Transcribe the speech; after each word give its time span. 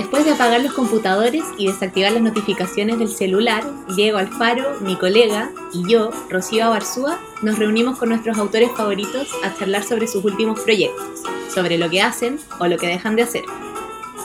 Después 0.00 0.24
de 0.24 0.30
apagar 0.30 0.62
los 0.62 0.72
computadores 0.72 1.44
y 1.58 1.66
desactivar 1.66 2.12
las 2.12 2.22
notificaciones 2.22 2.98
del 2.98 3.10
celular, 3.10 3.62
Diego 3.94 4.16
Alfaro, 4.16 4.80
mi 4.80 4.96
colega, 4.96 5.50
y 5.74 5.86
yo, 5.86 6.10
Rocío 6.30 6.64
Abarzúa, 6.64 7.18
nos 7.42 7.58
reunimos 7.58 7.98
con 7.98 8.08
nuestros 8.08 8.38
autores 8.38 8.70
favoritos 8.74 9.28
a 9.44 9.54
charlar 9.54 9.82
sobre 9.82 10.06
sus 10.06 10.24
últimos 10.24 10.58
proyectos, 10.60 11.04
sobre 11.52 11.76
lo 11.76 11.90
que 11.90 12.00
hacen 12.00 12.40
o 12.58 12.66
lo 12.66 12.78
que 12.78 12.86
dejan 12.86 13.14
de 13.14 13.24
hacer. 13.24 13.44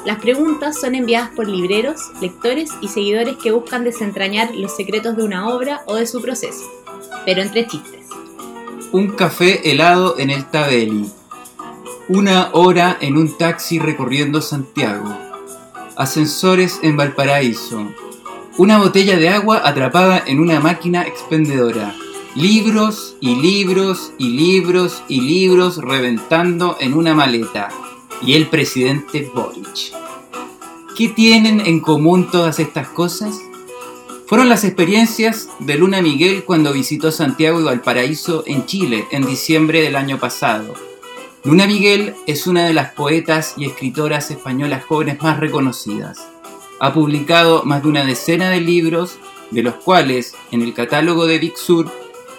Las 0.06 0.22
preguntas 0.22 0.80
son 0.80 0.96
enviadas 0.96 1.32
por 1.36 1.50
libreros, 1.50 2.10
lectores 2.22 2.72
y 2.80 2.88
seguidores 2.88 3.36
que 3.36 3.52
buscan 3.52 3.84
desentrañar 3.84 4.56
los 4.56 4.74
secretos 4.74 5.18
de 5.18 5.24
una 5.24 5.50
obra 5.50 5.82
o 5.88 5.96
de 5.96 6.08
su 6.08 6.22
proceso, 6.22 6.64
pero 7.26 7.42
entre 7.42 7.68
chistes. 7.68 8.08
Un 8.94 9.10
café 9.10 9.70
helado 9.70 10.18
en 10.20 10.30
el 10.30 10.46
Tabeli. 10.46 11.12
Una 12.08 12.52
hora 12.54 12.98
en 13.02 13.18
un 13.18 13.38
taxi 13.38 13.78
recorriendo 13.78 14.42
Santiago 14.42 15.25
ascensores 15.96 16.80
en 16.82 16.98
Valparaíso, 16.98 17.92
una 18.58 18.78
botella 18.78 19.18
de 19.18 19.30
agua 19.30 19.62
atrapada 19.64 20.24
en 20.26 20.40
una 20.40 20.60
máquina 20.60 21.06
expendedora, 21.06 21.96
libros 22.36 23.16
y 23.20 23.36
libros 23.36 24.12
y 24.18 24.30
libros 24.30 25.04
y 25.08 25.22
libros 25.22 25.78
reventando 25.78 26.78
en 26.80 26.94
una 26.94 27.14
maleta, 27.14 27.70
y 28.22 28.34
el 28.34 28.48
presidente 28.48 29.30
Boric. 29.34 29.94
¿Qué 30.98 31.10
tienen 31.10 31.60
en 31.62 31.80
común 31.80 32.30
todas 32.32 32.60
estas 32.60 32.88
cosas? 32.88 33.38
Fueron 34.28 34.50
las 34.50 34.64
experiencias 34.64 35.50
de 35.60 35.76
Luna 35.76 36.02
Miguel 36.02 36.44
cuando 36.46 36.74
visitó 36.74 37.12
Santiago 37.12 37.60
y 37.60 37.64
Valparaíso 37.64 38.44
en 38.48 38.66
Chile 38.66 39.06
en 39.12 39.26
diciembre 39.26 39.82
del 39.82 39.96
año 39.96 40.18
pasado 40.18 40.74
Luna 41.46 41.68
Miguel 41.68 42.16
es 42.26 42.48
una 42.48 42.66
de 42.66 42.74
las 42.74 42.94
poetas 42.94 43.54
y 43.56 43.66
escritoras 43.66 44.32
españolas 44.32 44.84
jóvenes 44.84 45.22
más 45.22 45.40
reconocidas. 45.40 46.28
Ha 46.80 46.92
publicado 46.92 47.62
más 47.66 47.84
de 47.84 47.90
una 47.90 48.04
decena 48.04 48.50
de 48.50 48.62
libros, 48.62 49.20
de 49.52 49.62
los 49.62 49.76
cuales 49.76 50.34
en 50.52 50.64
el 50.64 50.74
catálogo 50.74 51.28
de 51.28 51.38
Big 51.38 51.56
Sur 51.56 51.92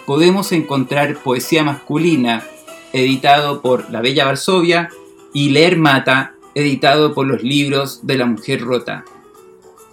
podemos 0.05 0.51
encontrar 0.51 1.23
poesía 1.23 1.63
masculina, 1.63 2.43
editado 2.91 3.61
por 3.61 3.89
La 3.91 4.01
Bella 4.01 4.25
Varsovia, 4.25 4.89
y 5.33 5.51
Leer 5.51 5.77
Mata, 5.77 6.33
editado 6.53 7.13
por 7.13 7.27
los 7.27 7.43
libros 7.43 8.05
de 8.05 8.17
la 8.17 8.25
mujer 8.25 8.59
rota. 8.59 9.05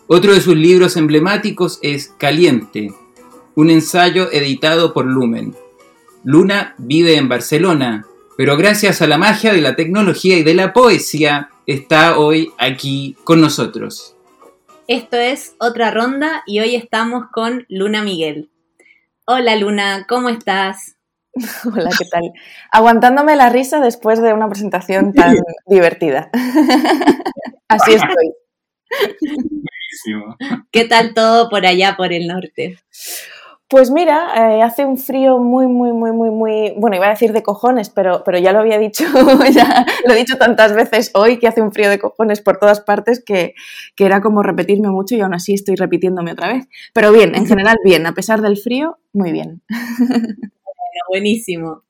Otro 0.08 0.34
de 0.34 0.40
sus 0.40 0.56
libros 0.56 0.96
emblemáticos 0.96 1.78
es 1.82 2.12
Caliente, 2.18 2.92
un 3.54 3.70
ensayo 3.70 4.32
editado 4.32 4.92
por 4.92 5.06
Lumen. 5.06 5.54
Luna 6.24 6.74
vive 6.78 7.16
en 7.16 7.28
Barcelona, 7.28 8.08
pero 8.36 8.56
gracias 8.56 9.00
a 9.02 9.06
la 9.06 9.18
magia 9.18 9.52
de 9.52 9.60
la 9.60 9.76
tecnología 9.76 10.36
y 10.36 10.42
de 10.42 10.54
la 10.54 10.72
poesía 10.72 11.50
está 11.66 12.18
hoy 12.18 12.52
aquí 12.58 13.16
con 13.24 13.40
nosotros. 13.40 14.16
Esto 14.86 15.16
es 15.16 15.54
otra 15.58 15.90
ronda 15.90 16.42
y 16.46 16.60
hoy 16.60 16.74
estamos 16.74 17.26
con 17.32 17.64
Luna 17.68 18.02
Miguel. 18.02 18.50
Hola 19.26 19.56
Luna, 19.56 20.04
¿cómo 20.08 20.28
estás? 20.28 20.96
Hola, 21.64 21.90
¿qué 21.98 22.04
tal? 22.10 22.32
Aguantándome 22.70 23.36
la 23.36 23.48
risa 23.48 23.80
después 23.80 24.20
de 24.20 24.32
una 24.32 24.48
presentación 24.48 25.12
tan 25.12 25.36
divertida. 25.66 26.30
Así 27.68 27.94
estoy. 27.94 28.32
¿Qué 30.70 30.84
tal 30.84 31.14
todo 31.14 31.48
por 31.48 31.66
allá, 31.66 31.96
por 31.96 32.12
el 32.12 32.26
norte? 32.26 32.78
Pues 33.74 33.90
mira, 33.90 34.30
eh, 34.36 34.62
hace 34.62 34.84
un 34.84 34.96
frío 34.98 35.40
muy, 35.40 35.66
muy, 35.66 35.92
muy, 35.92 36.12
muy, 36.12 36.30
muy, 36.30 36.74
bueno, 36.76 36.94
iba 36.94 37.08
a 37.08 37.10
decir 37.10 37.32
de 37.32 37.42
cojones, 37.42 37.90
pero, 37.90 38.22
pero 38.24 38.38
ya 38.38 38.52
lo 38.52 38.60
había 38.60 38.78
dicho, 38.78 39.02
ya 39.52 39.84
lo 40.06 40.14
he 40.14 40.16
dicho 40.16 40.38
tantas 40.38 40.76
veces 40.76 41.10
hoy 41.12 41.40
que 41.40 41.48
hace 41.48 41.60
un 41.60 41.72
frío 41.72 41.90
de 41.90 41.98
cojones 41.98 42.40
por 42.40 42.58
todas 42.58 42.80
partes 42.82 43.20
que, 43.26 43.54
era 43.98 44.20
como 44.20 44.44
repetirme 44.44 44.90
mucho 44.90 45.16
y 45.16 45.22
aún 45.22 45.34
así 45.34 45.54
estoy 45.54 45.74
repitiéndome 45.74 46.30
otra 46.30 46.52
vez. 46.52 46.68
Pero 46.92 47.10
bien, 47.10 47.34
en 47.34 47.48
general 47.48 47.74
bien, 47.84 48.06
a 48.06 48.14
pesar 48.14 48.42
del 48.42 48.58
frío, 48.58 48.96
muy 49.12 49.32
bien. 49.32 49.60
buenísimo. 51.08 51.82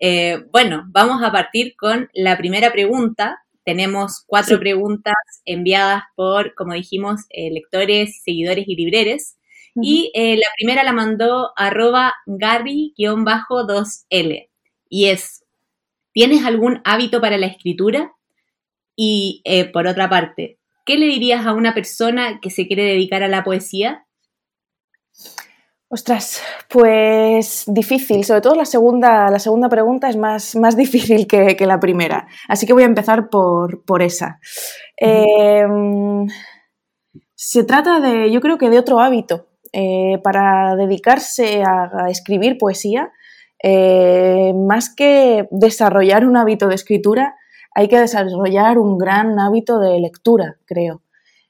Eh, 0.00 0.44
bueno, 0.52 0.84
vamos 0.88 1.22
a 1.22 1.32
partir 1.32 1.74
con 1.74 2.10
la 2.12 2.36
primera 2.36 2.70
pregunta. 2.70 3.38
Tenemos 3.64 4.22
cuatro 4.26 4.60
preguntas 4.60 5.14
enviadas 5.46 6.02
por, 6.16 6.54
como 6.54 6.74
dijimos, 6.74 7.22
eh, 7.30 7.50
lectores, 7.50 8.20
seguidores 8.22 8.68
y 8.68 8.76
libreres. 8.76 9.38
Y 9.76 10.10
eh, 10.14 10.36
la 10.36 10.46
primera 10.56 10.84
la 10.84 10.92
mandó 10.92 11.52
arroba 11.56 12.14
Gary-2L. 12.26 14.50
Y 14.88 15.06
es, 15.06 15.44
¿tienes 16.12 16.44
algún 16.44 16.80
hábito 16.84 17.20
para 17.20 17.38
la 17.38 17.46
escritura? 17.46 18.12
Y 18.96 19.42
eh, 19.44 19.64
por 19.64 19.86
otra 19.86 20.08
parte, 20.08 20.58
¿qué 20.86 20.96
le 20.96 21.06
dirías 21.06 21.46
a 21.46 21.52
una 21.52 21.74
persona 21.74 22.40
que 22.40 22.50
se 22.50 22.66
quiere 22.66 22.84
dedicar 22.84 23.22
a 23.22 23.28
la 23.28 23.42
poesía? 23.42 24.06
Ostras, 25.88 26.42
pues 26.68 27.64
difícil. 27.66 28.24
Sobre 28.24 28.40
todo 28.40 28.54
la 28.56 28.64
segunda, 28.64 29.30
la 29.30 29.38
segunda 29.38 29.68
pregunta 29.68 30.08
es 30.08 30.16
más, 30.16 30.56
más 30.56 30.76
difícil 30.76 31.26
que, 31.26 31.56
la 31.60 31.78
primera. 31.78 32.26
Así 32.48 32.66
que 32.66 32.72
voy 32.72 32.82
a 32.82 32.86
empezar 32.86 33.28
por, 33.28 34.02
esa. 34.02 34.40
Em, 34.96 36.26
se 37.34 37.64
trata 37.64 38.00
de, 38.00 38.32
yo 38.32 38.40
creo 38.40 38.58
que 38.58 38.70
de 38.70 38.78
otro 38.78 39.00
hábito. 39.00 39.46
Eh, 39.76 40.20
para 40.22 40.76
dedicarse 40.76 41.64
a, 41.64 42.08
escribir 42.08 42.58
poesía, 42.58 43.10
eh, 43.60 44.52
más 44.54 44.94
que 44.94 45.48
desarrollar 45.50 46.24
un 46.24 46.36
hábito 46.36 46.68
de 46.68 46.76
escritura, 46.76 47.34
hay 47.74 47.88
que 47.88 47.98
desarrollar 47.98 48.78
un 48.78 48.98
gran 48.98 49.36
hábito 49.40 49.80
de 49.80 49.98
lectura, 49.98 50.58
creo. 50.64 51.02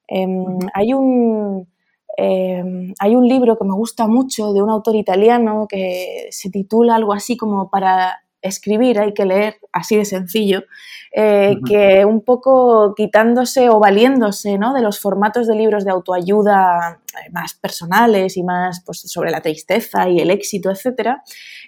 Em, 0.09 0.59
hay, 0.73 0.95
un, 0.95 1.69
em, 2.17 2.95
hay 2.99 3.15
un 3.15 3.29
libro 3.29 3.59
que 3.59 3.65
me 3.67 3.75
gusta 3.75 4.07
mucho 4.07 4.55
de 4.55 4.63
un 4.63 4.71
autor 4.71 4.97
italiano 4.97 5.67
que 5.69 6.29
se 6.31 6.49
titula 6.49 6.95
algo 6.95 7.13
así 7.13 7.37
como 7.37 7.69
para 7.69 8.24
escribir 8.45 9.01
hay 9.01 9.15
que 9.15 9.25
leer, 9.25 9.57
así 9.73 9.97
de 9.97 10.05
sencillo, 10.05 10.65
eh, 11.13 11.57
que 11.67 12.05
un 12.05 12.23
poco 12.23 12.95
quitándose 12.95 13.71
o 13.71 13.81
valiéndose 13.81 14.59
¿no? 14.59 14.75
de 14.75 14.83
los 14.83 15.01
formatos 15.01 15.47
de 15.47 15.55
libros 15.55 15.85
de 15.85 15.91
autoayuda 15.91 17.01
eh, 17.15 17.31
más 17.33 17.55
personales 17.55 18.37
y 18.37 18.43
más 18.43 18.83
pues, 18.85 19.01
sobre 19.01 19.31
la 19.31 19.41
tristeza 19.41 20.09
y 20.09 20.21
el 20.21 20.31
éxito, 20.31 20.71
etc., 20.71 21.17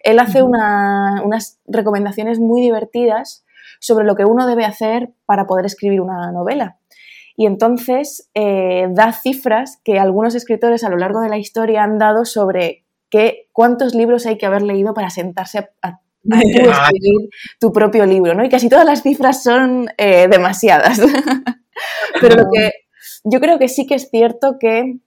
él 0.02 0.18
hace 0.18 0.42
unas 0.42 1.58
recomendaciones 1.66 2.38
muy 2.38 2.60
divertidas 2.60 3.44
sobre 3.80 4.04
lo 4.04 4.14
que 4.14 4.24
uno 4.24 4.46
debe 4.46 4.64
hacer 4.64 5.10
para 5.24 5.46
poder 5.46 5.66
escribir 5.66 6.00
una 6.00 6.30
novela. 6.30 6.78
Y 7.36 7.46
entonces 7.46 8.30
eh, 8.34 8.88
da 8.90 9.12
cifras 9.12 9.80
que 9.84 9.98
algunos 9.98 10.34
escritores 10.34 10.84
a 10.84 10.88
lo 10.88 10.96
largo 10.96 11.20
de 11.20 11.28
la 11.28 11.38
historia 11.38 11.82
han 11.82 11.98
dado 11.98 12.24
sobre 12.24 12.84
qué, 13.10 13.48
cuántos 13.52 13.94
libros 13.94 14.26
hay 14.26 14.38
que 14.38 14.46
haber 14.46 14.62
leído 14.62 14.94
para 14.94 15.10
sentarse 15.10 15.68
a 15.82 16.00
escribir 16.40 17.28
tu 17.60 17.72
propio 17.72 18.06
libro, 18.06 18.34
¿no? 18.34 18.44
Y 18.44 18.48
casi 18.48 18.68
todas 18.68 18.84
las 18.84 19.02
cifras 19.02 19.42
son 19.42 19.88
eh, 19.98 20.28
demasiadas. 20.28 21.00
Pero 22.20 22.36
lo 22.36 22.44
que 22.52 22.72
yo 23.24 23.40
creo 23.40 23.58
que 23.58 23.68
sí 23.68 23.86
que 23.86 23.96
es 23.96 24.08
cierto 24.10 24.56
que 24.58 24.98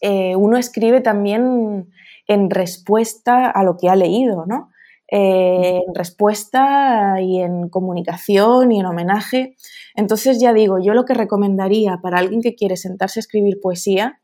eh, 0.00 0.36
uno 0.36 0.56
escribe 0.56 1.00
también 1.00 1.90
en 2.26 2.50
respuesta 2.50 3.50
a 3.50 3.62
lo 3.64 3.76
que 3.76 3.88
ha 3.88 3.96
leído, 3.96 4.46
¿no? 4.46 4.70
Eh, 5.14 5.80
en 5.86 5.94
respuesta 5.94 7.20
y 7.20 7.40
en 7.40 7.68
comunicación 7.68 8.72
y 8.72 8.80
en 8.80 8.86
homenaje. 8.86 9.56
Entonces 9.94 10.40
ya 10.40 10.54
digo, 10.54 10.78
yo 10.82 10.94
lo 10.94 11.04
que 11.04 11.12
recomendaría 11.12 11.98
para 12.02 12.18
alguien 12.18 12.40
que 12.40 12.54
quiere 12.54 12.76
sentarse 12.76 13.18
a 13.18 13.22
escribir 13.22 13.60
poesía 13.60 14.22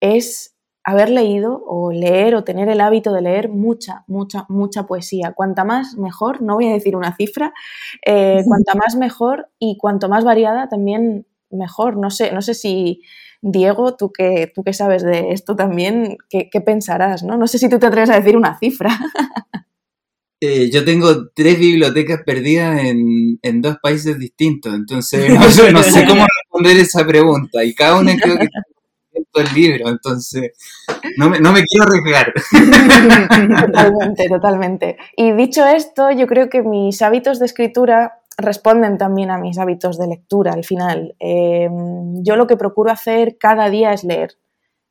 es 0.00 0.54
haber 0.88 1.10
leído 1.10 1.62
o 1.66 1.92
leer 1.92 2.34
o 2.34 2.44
tener 2.44 2.70
el 2.70 2.80
hábito 2.80 3.12
de 3.12 3.20
leer 3.20 3.50
mucha, 3.50 4.04
mucha, 4.06 4.46
mucha 4.48 4.86
poesía. 4.86 5.34
Cuanta 5.34 5.62
más 5.62 5.98
mejor, 5.98 6.40
no 6.40 6.54
voy 6.54 6.66
a 6.68 6.72
decir 6.72 6.96
una 6.96 7.14
cifra, 7.14 7.52
eh, 8.06 8.42
cuanta 8.46 8.74
más 8.74 8.96
mejor 8.96 9.50
y 9.58 9.76
cuanto 9.76 10.08
más 10.08 10.24
variada 10.24 10.70
también 10.70 11.26
mejor. 11.50 11.98
No 11.98 12.08
sé, 12.08 12.32
no 12.32 12.40
sé 12.40 12.54
si 12.54 13.02
Diego, 13.42 13.96
tú 13.96 14.12
que, 14.12 14.50
tú 14.54 14.64
que 14.64 14.72
sabes 14.72 15.02
de 15.02 15.32
esto 15.32 15.54
también, 15.56 16.16
¿qué, 16.30 16.48
pensarás? 16.64 17.22
¿no? 17.22 17.36
no 17.36 17.46
sé 17.46 17.58
si 17.58 17.68
tú 17.68 17.78
te 17.78 17.86
atreves 17.86 18.08
a 18.08 18.18
decir 18.18 18.36
una 18.36 18.58
cifra. 18.58 18.90
Eh, 20.40 20.70
yo 20.70 20.84
tengo 20.84 21.30
tres 21.34 21.58
bibliotecas 21.58 22.20
perdidas 22.24 22.80
en, 22.84 23.60
dos 23.60 23.78
países 23.82 24.20
distintos, 24.20 24.72
entonces 24.72 25.28
no, 25.34 25.50
sé 25.50 26.06
cómo 26.06 26.24
responder 26.44 26.76
esa 26.76 27.04
pregunta 27.04 27.64
y 27.64 27.74
cada 27.74 27.98
una 27.98 28.16
creo 28.16 28.36
que 28.38 28.46
el 29.34 29.54
libro, 29.54 29.88
entonces 29.88 30.52
no 31.16 31.30
me, 31.30 31.40
no 31.40 31.52
me 31.52 31.62
quiero 31.62 31.86
arriesgar. 31.86 32.32
Totalmente, 33.66 34.28
totalmente. 34.28 34.96
Y 35.16 35.32
dicho 35.32 35.66
esto, 35.66 36.10
yo 36.10 36.26
creo 36.26 36.48
que 36.48 36.62
mis 36.62 37.02
hábitos 37.02 37.38
de 37.38 37.46
escritura 37.46 38.20
responden 38.36 38.98
también 38.98 39.30
a 39.30 39.38
mis 39.38 39.58
hábitos 39.58 39.98
de 39.98 40.06
lectura 40.06 40.52
al 40.52 40.64
final. 40.64 41.14
Em, 41.18 42.22
yo 42.22 42.36
lo 42.36 42.46
que 42.46 42.56
procuro 42.56 42.90
hacer 42.90 43.36
cada 43.38 43.68
día 43.68 43.92
es 43.92 44.04
leer. 44.04 44.36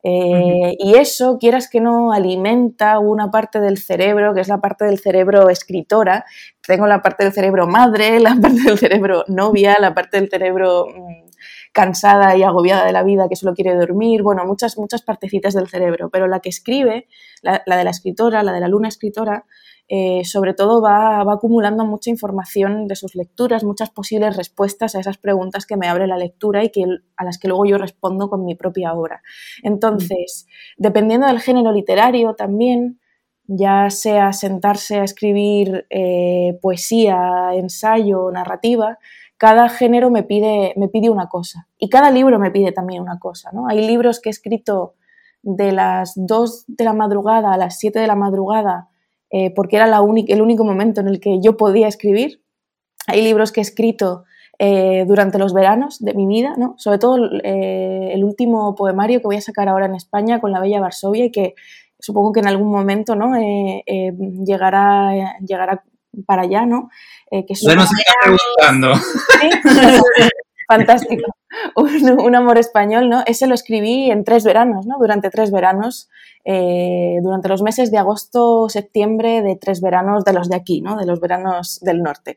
Eh, 0.03 0.75
y 0.79 0.95
eso, 0.95 1.37
quieras 1.37 1.69
que 1.69 1.81
no, 1.81 2.11
alimenta 2.11 2.99
una 2.99 3.31
parte 3.31 3.59
del 3.59 3.77
cerebro, 3.77 4.33
que 4.33 4.41
es 4.41 4.47
la 4.47 4.61
parte 4.61 4.85
del 4.85 4.99
cerebro 4.99 5.49
escritora. 5.49 6.25
Tengo 6.65 6.87
la 6.87 7.01
parte 7.01 7.23
del 7.23 7.33
cerebro 7.33 7.67
madre, 7.67 8.19
la 8.19 8.35
parte 8.41 8.61
del 8.63 8.77
cerebro 8.77 9.23
novia, 9.27 9.77
la 9.79 9.93
parte 9.93 10.19
del 10.19 10.29
cerebro 10.29 10.87
mm, 10.87 11.27
cansada 11.77 12.35
y 12.35 12.41
agobiada 12.41 12.87
de 12.87 12.91
la 12.91 13.03
vida 13.03 13.29
que 13.29 13.35
solo 13.35 13.53
quiere 13.53 13.75
dormir, 13.75 14.23
bueno, 14.23 14.43
muchas, 14.45 14.79
muchas 14.79 15.03
partecitas 15.03 15.53
del 15.53 15.67
cerebro, 15.67 16.09
pero 16.09 16.25
la 16.25 16.39
que 16.39 16.49
escribe, 16.49 17.07
la, 17.43 17.61
de 17.63 17.83
la 17.83 17.91
escritora, 17.91 18.41
la 18.41 18.51
de 18.51 18.61
la 18.61 18.67
luna 18.67 18.87
escritora, 18.87 19.45
eh, 19.87 20.25
sobre 20.25 20.55
todo 20.55 20.81
va, 20.81 21.21
acumulando 21.21 21.85
mucha 21.85 22.09
información 22.09 22.87
de 22.87 22.95
sus 22.95 23.13
lecturas, 23.13 23.63
muchas 23.63 23.91
posibles 23.91 24.35
respuestas 24.35 24.95
a 24.95 25.01
esas 25.01 25.19
preguntas 25.19 25.67
que 25.67 25.77
me 25.77 25.87
abre 25.87 26.07
la 26.07 26.17
lectura 26.17 26.63
y 26.63 26.71
que, 26.71 26.83
a 27.15 27.23
las 27.23 27.37
que 27.37 27.47
luego 27.47 27.67
yo 27.67 27.77
respondo 27.77 28.27
con 28.27 28.43
mi 28.43 28.55
propia 28.55 28.93
obra. 28.93 29.21
Entonces, 29.61 30.47
dependiendo 30.77 31.27
del 31.27 31.41
género 31.41 31.71
literario 31.71 32.33
también, 32.33 32.99
ya 33.45 33.91
sea 33.91 34.33
sentarse 34.33 34.97
a 34.97 35.03
escribir 35.03 35.85
eh, 35.91 36.57
poesía, 36.59 37.51
ensayo, 37.53 38.31
narrativa, 38.31 38.97
cada 39.37 39.69
género 39.69 40.09
me 40.09 40.23
pide, 40.23 40.73
me 40.75 40.87
pide 40.89 41.09
una 41.09 41.27
cosa 41.29 41.67
y 41.77 41.89
cada 41.89 42.09
libro 42.11 42.39
me 42.39 42.51
pide 42.51 42.71
también 42.71 43.01
una 43.01 43.19
cosa. 43.19 43.51
¿no? 43.53 43.67
Hay 43.67 43.85
libros 43.85 44.19
que 44.19 44.29
he 44.29 44.31
escrito 44.31 44.95
de 45.43 45.71
las 45.71 46.13
2 46.15 46.65
de 46.67 46.83
la 46.83 46.93
madrugada 46.93 47.53
a 47.53 47.57
las 47.57 47.77
7 47.79 47.99
de 47.99 48.07
la 48.07 48.15
madrugada 48.15 48.89
eh, 49.29 49.53
porque 49.53 49.75
era 49.75 49.85
el 49.85 50.41
único 50.41 50.63
momento 50.63 51.01
en 51.01 51.07
el 51.07 51.19
que 51.19 51.39
yo 51.41 51.57
podía 51.57 51.87
escribir. 51.87 52.41
Hay 53.07 53.21
libros 53.21 53.51
que 53.51 53.61
he 53.61 53.63
escrito 53.63 54.23
eh, 54.59 55.05
durante 55.07 55.37
los 55.37 55.53
veranos 55.53 55.99
de 55.99 56.15
mi 56.15 56.25
vida, 56.25 56.55
¿no? 56.57 56.73
sobre 56.77 56.97
todo 56.97 57.17
eh, 57.43 58.09
el 58.13 58.23
último 58.23 58.73
poemario 58.73 59.19
que 59.19 59.27
voy 59.27 59.35
a 59.35 59.41
sacar 59.41 59.69
ahora 59.69 59.85
en 59.85 59.95
España 59.95 60.41
con 60.41 60.51
la 60.51 60.59
Bella 60.59 60.79
Varsovia 60.79 61.25
y 61.25 61.31
que 61.31 61.53
supongo 61.99 62.31
que 62.31 62.39
en 62.39 62.47
algún 62.47 62.71
momento 62.71 63.15
¿no? 63.15 63.33
llegará, 64.45 65.37
llegará 65.45 65.83
para 66.25 66.43
allá, 66.43 66.65
¿no? 66.65 66.89
Eh, 67.31 67.45
que 67.45 67.53
ya 67.53 67.75
nos 67.75 67.89
está 67.91 68.13
preguntando. 68.21 68.93
Fantástico. 70.67 71.31
Un, 71.75 72.35
amor 72.35 72.57
español, 72.57 73.09
¿no? 73.09 73.23
Ese 73.25 73.47
lo 73.47 73.55
escribí 73.55 74.11
en 74.11 74.25
tres 74.25 74.43
veranos, 74.43 74.85
¿no? 74.85 74.97
Durante 74.99 75.29
tres 75.29 75.49
veranos, 75.49 76.09
eh, 76.43 77.19
durante 77.23 77.47
los 77.47 77.61
meses 77.61 77.89
de 77.89 77.97
agosto, 77.97 78.67
septiembre, 78.67 79.41
de 79.41 79.55
tres 79.55 79.79
veranos 79.81 80.25
de 80.25 80.33
los 80.33 80.49
de 80.49 80.57
aquí, 80.57 80.81
¿no? 80.81 80.97
De 80.97 81.05
los 81.05 81.21
veranos 81.21 81.79
del 81.81 82.03
norte. 82.03 82.35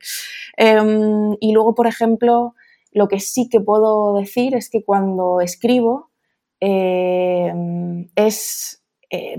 Em, 0.56 1.36
y 1.40 1.52
luego, 1.52 1.74
por 1.74 1.88
ejemplo, 1.88 2.54
lo 2.92 3.08
que 3.08 3.18
sí 3.18 3.48
que 3.48 3.60
puedo 3.60 4.14
decir 4.14 4.54
es 4.54 4.70
que 4.70 4.84
cuando 4.84 5.40
escribo 5.40 6.10
em, 6.60 8.10
es, 8.14 8.79
eh, 9.10 9.36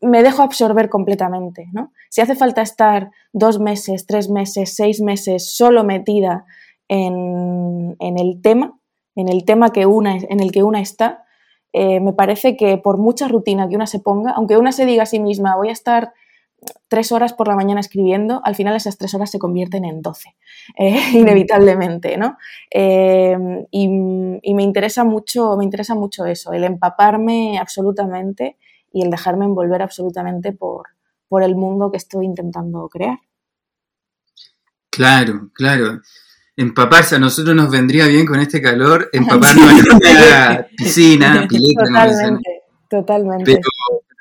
me, 0.00 0.22
dejo 0.22 0.42
absorber 0.42 0.88
completamente, 0.88 1.66
¿no? 1.72 1.92
Si 2.08 2.20
hace 2.20 2.36
falta 2.36 2.62
estar 2.62 3.10
dos 3.32 3.58
meses, 3.58 4.06
tres 4.06 4.30
meses, 4.30 4.76
seis 4.76 5.00
meses 5.00 5.56
solo 5.56 5.82
metida 5.82 6.46
en, 6.86 7.96
el 7.98 8.40
tema, 8.40 8.78
en 9.16 9.28
el 9.28 9.44
tema 9.44 9.72
que 9.72 9.86
una, 9.86 10.16
en 10.16 10.38
el 10.40 10.52
que 10.52 10.62
una 10.62 10.80
está, 10.80 11.24
eh, 11.72 11.98
me 11.98 12.12
parece 12.12 12.56
que 12.56 12.78
por 12.78 12.96
mucha 12.96 13.26
rutina 13.26 13.68
que 13.68 13.74
una 13.74 13.88
se 13.88 13.98
ponga, 13.98 14.30
aunque 14.30 14.56
una 14.56 14.70
se 14.70 14.86
diga 14.86 15.02
a 15.02 15.06
sí 15.06 15.18
misma, 15.18 15.56
voy 15.56 15.70
a 15.70 15.72
estar 15.72 16.12
tres 16.86 17.10
horas 17.10 17.32
por 17.32 17.48
la 17.48 17.56
mañana 17.56 17.80
escribiendo, 17.80 18.40
al 18.44 18.54
final 18.54 18.76
esas 18.76 18.98
tres 18.98 19.14
horas 19.14 19.32
se 19.32 19.40
convierten 19.40 19.84
en 19.84 20.00
doce, 20.00 20.36
eh, 20.78 20.96
inevitablemente, 21.12 22.16
¿no? 22.16 22.36
Eh, 22.70 23.36
y, 23.72 23.84
y, 24.42 24.54
me, 24.54 24.62
interesa 24.62 25.02
mucho, 25.02 25.56
me 25.56 25.64
interesa 25.64 25.96
mucho 25.96 26.24
eso, 26.24 26.52
el 26.52 26.62
empaparme 26.62 27.58
absolutamente 27.58 28.56
y 28.92 29.02
el 29.02 29.10
dejarme 29.10 29.44
envolver 29.44 29.82
absolutamente 29.82 30.52
por, 30.52 30.88
por 31.28 31.42
el 31.42 31.54
mundo 31.54 31.90
que 31.90 31.98
estoy 31.98 32.24
intentando 32.24 32.88
crear. 32.88 33.18
Claro, 34.90 35.50
claro. 35.52 36.00
Empaparse, 36.56 37.14
a 37.16 37.18
nosotros 37.20 37.54
nos 37.54 37.70
vendría 37.70 38.06
bien 38.08 38.26
con 38.26 38.40
este 38.40 38.60
calor, 38.60 39.08
empaparnos 39.12 39.70
en 39.70 39.92
una 39.92 40.66
piscina, 40.76 41.46
pileta. 41.48 41.84
Totalmente, 41.84 42.62
totalmente. 42.88 43.44
Pero, 43.44 43.62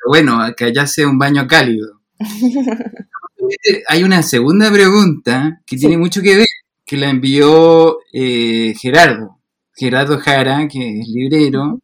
bueno, 0.07 0.39
que 0.55 0.65
allá 0.65 0.85
sea 0.85 1.07
un 1.07 1.17
baño 1.17 1.47
cálido. 1.47 2.01
Hay 3.87 4.03
una 4.03 4.21
segunda 4.23 4.71
pregunta 4.71 5.61
que 5.65 5.77
tiene 5.77 5.97
mucho 5.97 6.21
que 6.21 6.35
ver, 6.35 6.47
que 6.85 6.97
la 6.97 7.09
envió 7.09 7.99
eh, 8.11 8.73
Gerardo, 8.79 9.39
Gerardo 9.73 10.19
Jara, 10.19 10.67
que 10.67 10.99
es 10.99 11.07
librero, 11.07 11.79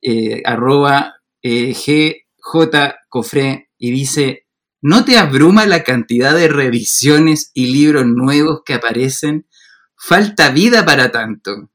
eh, 0.00 0.42
arroba 0.44 1.15
eh, 1.46 1.72
GJ 1.72 2.94
Cofré, 3.08 3.70
y 3.78 3.90
dice, 3.90 4.46
¿No 4.82 5.04
te 5.04 5.18
abruma 5.18 5.66
la 5.66 5.82
cantidad 5.82 6.34
de 6.34 6.48
revisiones 6.48 7.50
y 7.54 7.72
libros 7.72 8.06
nuevos 8.06 8.60
que 8.64 8.74
aparecen? 8.74 9.46
Falta 9.96 10.50
vida 10.50 10.84
para 10.84 11.10
tanto. 11.10 11.70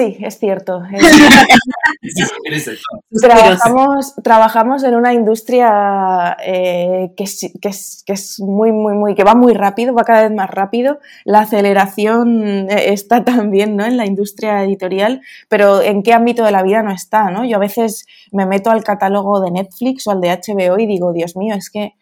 Sí, 0.00 0.16
es 0.20 0.38
cierto. 0.38 0.82
trabajamos, 4.22 4.82
en 4.82 4.94
una 4.94 5.12
industria 5.12 6.38
eh, 6.42 7.12
que, 7.14 7.24
es, 7.24 8.40
muy, 8.40 8.72
muy, 8.72 8.94
muy, 8.94 9.14
que 9.14 9.24
va 9.24 9.34
muy 9.34 9.52
rápido, 9.52 9.92
va 9.92 10.04
cada 10.04 10.22
vez 10.22 10.32
más 10.32 10.48
rápido. 10.48 11.00
La 11.26 11.40
aceleración 11.40 12.70
eh, 12.70 12.94
está 12.94 13.24
también 13.24 13.76
¿no? 13.76 13.84
en 13.84 13.98
la 13.98 14.06
industria 14.06 14.64
editorial, 14.64 15.20
pero 15.50 15.82
¿en 15.82 16.02
qué 16.02 16.14
ámbito 16.14 16.44
de 16.44 16.52
la 16.52 16.62
vida 16.62 16.82
no 16.82 16.92
está? 16.92 17.30
¿no? 17.30 17.44
Yo 17.44 17.56
a 17.56 17.60
veces 17.60 18.06
me 18.32 18.46
meto 18.46 18.70
al 18.70 18.82
catálogo 18.82 19.42
de 19.42 19.50
Netflix 19.50 20.06
o 20.06 20.12
al 20.12 20.22
de 20.22 20.30
HBO 20.30 20.78
y 20.78 20.86
digo, 20.86 21.12
Dios 21.12 21.36
mío, 21.36 21.54
es 21.54 21.68
que 21.68 21.92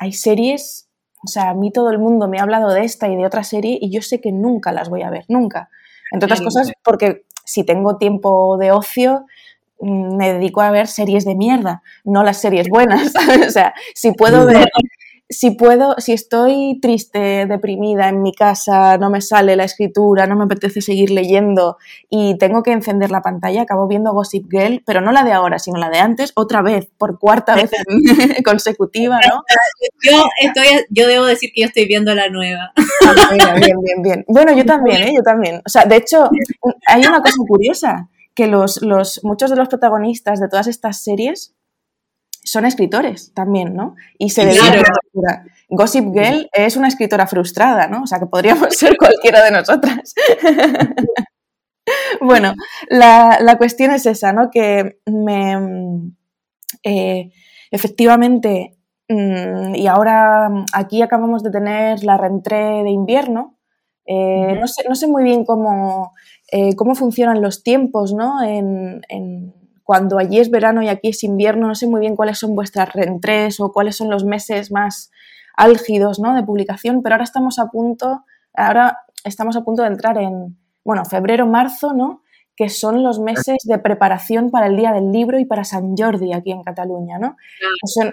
hay 0.00 0.12
series, 0.12 0.88
o 1.22 1.28
sea, 1.28 1.50
a 1.50 1.54
mí 1.54 1.70
todo 1.70 1.90
el 1.90 2.00
mundo 2.00 2.26
me 2.26 2.40
ha 2.40 2.42
hablado 2.42 2.70
de 2.70 2.82
esta 2.82 3.06
y 3.06 3.14
de 3.14 3.24
otra 3.24 3.44
serie 3.44 3.78
y 3.80 3.92
yo 3.92 4.02
sé 4.02 4.20
que 4.20 4.32
nunca 4.32 4.72
las 4.72 4.88
voy 4.88 5.02
a 5.02 5.10
ver, 5.10 5.26
nunca. 5.28 5.70
Entre 6.10 6.26
otras 6.26 6.40
cosas, 6.40 6.72
porque 6.82 7.24
si 7.44 7.64
tengo 7.64 7.96
tiempo 7.96 8.56
de 8.58 8.72
ocio, 8.72 9.26
mm, 9.80 10.16
me 10.16 10.32
dedico 10.32 10.60
a 10.60 10.70
ver 10.70 10.86
series 10.86 11.24
de 11.24 11.34
mierda, 11.34 11.82
no 12.04 12.22
las 12.22 12.40
series 12.40 12.68
buenas. 12.68 13.12
o 13.48 13.50
sea, 13.50 13.74
si 13.94 14.12
puedo 14.12 14.46
ver 14.46 14.68
si 15.32 15.52
puedo, 15.52 15.94
si 15.98 16.12
estoy 16.12 16.80
triste, 16.82 17.46
deprimida 17.46 18.08
en 18.08 18.20
mi 18.20 18.34
casa, 18.34 18.98
no 18.98 19.10
me 19.10 19.20
sale 19.20 19.54
la 19.54 19.62
escritura, 19.62 20.26
no 20.26 20.34
me 20.34 20.44
apetece 20.44 20.80
seguir 20.80 21.12
leyendo 21.12 21.78
y 22.08 22.36
tengo 22.36 22.64
que 22.64 22.72
encender 22.72 23.12
la 23.12 23.22
pantalla, 23.22 23.62
acabo 23.62 23.86
viendo 23.86 24.12
Gossip 24.12 24.50
Girl, 24.50 24.82
pero 24.84 25.00
no 25.00 25.12
la 25.12 25.22
de 25.22 25.30
ahora, 25.30 25.60
sino 25.60 25.78
la 25.78 25.88
de 25.88 25.98
antes, 25.98 26.32
otra 26.34 26.62
vez, 26.62 26.90
por 26.98 27.20
cuarta 27.20 27.54
vez 27.54 27.70
consecutiva, 28.44 29.20
¿no? 29.20 29.42
Yo 30.02 30.24
estoy, 30.42 30.84
yo 30.90 31.06
debo 31.06 31.26
decir 31.26 31.52
que 31.54 31.60
yo 31.60 31.68
estoy 31.68 31.86
viendo 31.86 32.12
la 32.12 32.28
nueva. 32.28 32.72
Ah, 33.06 33.54
bien, 33.60 33.80
bien, 33.80 34.02
bien. 34.02 34.24
Bueno, 34.26 34.52
yo 34.52 34.64
también, 34.64 35.02
¿eh? 35.02 35.12
Yo 35.14 35.22
también. 35.22 35.62
O 35.64 35.68
sea, 35.68 35.84
de 35.84 35.96
hecho, 35.96 36.28
hay 36.86 37.06
una 37.06 37.20
cosa 37.22 37.36
curiosa, 37.46 38.08
que 38.34 38.46
los, 38.46 38.82
los, 38.82 39.20
muchos 39.22 39.50
de 39.50 39.56
los 39.56 39.68
protagonistas 39.68 40.40
de 40.40 40.48
todas 40.48 40.66
estas 40.66 41.02
series 41.02 41.54
son 42.42 42.64
escritores 42.64 43.32
también, 43.34 43.74
¿no? 43.74 43.96
Y 44.18 44.30
se 44.30 44.44
dedican 44.44 44.72
a 44.72 44.76
la 44.76 44.82
escritura. 44.82 45.44
Gossip 45.68 46.12
Girl 46.12 46.48
es 46.52 46.76
una 46.76 46.88
escritora 46.88 47.26
frustrada, 47.26 47.86
¿no? 47.86 48.02
O 48.02 48.06
sea, 48.06 48.18
que 48.18 48.26
podríamos 48.26 48.74
ser 48.76 48.96
cualquiera 48.96 49.44
de 49.44 49.50
nosotras. 49.50 50.14
bueno, 52.20 52.54
la, 52.88 53.54
cuestión 53.58 53.92
es 53.92 54.06
esa, 54.06 54.32
¿no? 54.32 54.50
Que 54.50 55.00
me, 55.06 55.56
eh, 56.82 57.30
efectivamente, 57.70 58.78
mm, 59.08 59.74
y 59.74 59.86
ahora 59.86 60.50
aquí 60.72 61.02
acabamos 61.02 61.42
de 61.42 61.50
tener 61.50 62.02
la 62.04 62.16
reentré 62.16 62.82
de 62.82 62.90
invierno, 62.90 63.58
eh, 64.06 64.56
no, 64.58 64.66
sé, 64.66 64.82
no, 64.88 64.94
sé, 64.96 65.06
muy 65.06 65.22
bien 65.22 65.44
cómo, 65.44 66.14
eh, 66.50 66.74
cómo 66.74 66.96
funcionan 66.96 67.42
los 67.42 67.62
tiempos, 67.62 68.12
¿no? 68.12 68.42
en 68.42 69.02
cuando 69.90 70.18
allí 70.18 70.38
es 70.38 70.52
verano 70.52 70.84
y 70.84 70.88
aquí 70.88 71.08
es 71.08 71.24
invierno, 71.24 71.66
no 71.66 71.74
sé 71.74 71.88
muy 71.88 71.98
bien 71.98 72.14
cuáles 72.14 72.38
son 72.38 72.54
vuestras 72.54 72.92
rentrés 72.92 73.58
o 73.58 73.72
cuáles 73.72 73.96
son 73.96 74.08
los 74.08 74.24
meses 74.24 74.70
más 74.70 75.10
álgidos 75.56 76.20
¿no? 76.20 76.32
de 76.36 76.44
publicación, 76.44 77.02
pero 77.02 77.16
ahora 77.16 77.24
estamos 77.24 77.58
a 77.58 77.70
punto, 77.70 78.24
ahora 78.54 78.98
estamos 79.24 79.56
a 79.56 79.64
punto 79.64 79.82
de 79.82 79.88
entrar 79.88 80.16
en, 80.16 80.56
bueno, 80.84 81.04
febrero, 81.04 81.48
marzo, 81.48 81.92
¿no? 81.92 82.22
Que 82.60 82.68
son 82.68 83.02
los 83.02 83.20
meses 83.20 83.56
de 83.64 83.78
preparación 83.78 84.50
para 84.50 84.66
el 84.66 84.76
Día 84.76 84.92
del 84.92 85.12
Libro 85.12 85.38
y 85.38 85.46
para 85.46 85.64
San 85.64 85.96
Jordi 85.96 86.34
aquí 86.34 86.50
en 86.50 86.62
Cataluña, 86.62 87.18
¿no? 87.18 87.38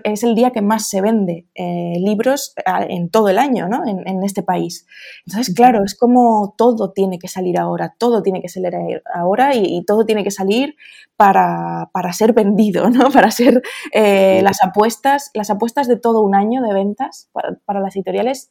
es 0.06 0.24
el 0.24 0.36
día 0.36 0.52
que 0.52 0.62
más 0.62 0.88
se 0.88 1.02
vende 1.02 1.48
eh, 1.54 1.96
libros 2.00 2.54
en 2.88 3.10
todo 3.10 3.28
el 3.28 3.40
año, 3.40 3.68
¿no? 3.68 3.86
En, 3.86 4.24
este 4.24 4.44
país. 4.44 4.88
Entonces, 5.26 5.54
claro, 5.54 5.84
es 5.84 5.96
como 5.96 6.56
todo 6.58 6.94
tiene 6.94 7.20
que 7.20 7.28
salir 7.28 7.60
ahora, 7.60 7.94
todo 7.98 8.24
tiene 8.24 8.42
que 8.42 8.48
salir 8.48 8.74
ahora 9.14 9.54
y, 9.54 9.84
todo 9.84 10.06
tiene 10.06 10.24
que 10.24 10.32
salir 10.32 10.78
para, 11.18 11.90
ser 12.14 12.32
vendido, 12.32 12.90
¿no? 12.90 13.10
Para 13.12 13.32
ser 13.32 13.62
eh, 13.92 14.40
las 14.44 14.64
apuestas, 14.64 15.30
las 15.34 15.50
apuestas 15.50 15.90
de 15.90 15.98
todo 15.98 16.22
un 16.22 16.36
año 16.36 16.62
de 16.62 16.74
ventas 16.74 17.28
para, 17.34 17.58
para 17.66 17.82
las 17.82 17.98
editoriales 17.98 18.50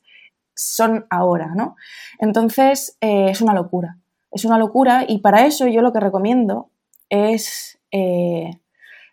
son 0.55 1.07
ahora, 1.09 1.55
¿no? 1.57 1.75
Entonces, 2.19 2.99
eh, 3.01 3.31
es 3.31 3.41
una 3.41 3.55
locura 3.55 3.97
es 4.31 4.45
una 4.45 4.59
locura 4.59 5.05
y 5.07 5.19
para 5.19 5.47
eso 5.47 5.67
yo 5.67 5.83
lo 5.83 5.93
que 5.93 6.01
recomiendo 6.01 6.71
es 7.09 7.79
eh, 7.91 8.51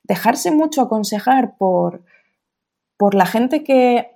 dejarse 0.03 0.51
mucho 0.51 0.82
aconsejar 0.82 1.55
por, 1.58 2.03
por 2.98 3.15
la 3.15 3.25
gente 3.25 3.63
que, 3.63 4.10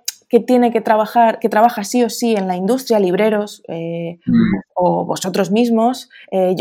tiene 0.46 0.70
que 0.70 0.82
trabajar, 0.82 1.38
que 1.38 1.48
trabaja 1.48 1.84
sí 1.84 2.04
o 2.04 2.10
sí 2.10 2.36
en 2.36 2.48
la 2.48 2.56
industria, 2.56 2.98
libreros 2.98 3.62
eh, 3.66 4.18
mm. 4.26 4.58
o 4.74 5.06
vosotros 5.06 5.50
mismos. 5.50 6.10
Eh, 6.30 6.54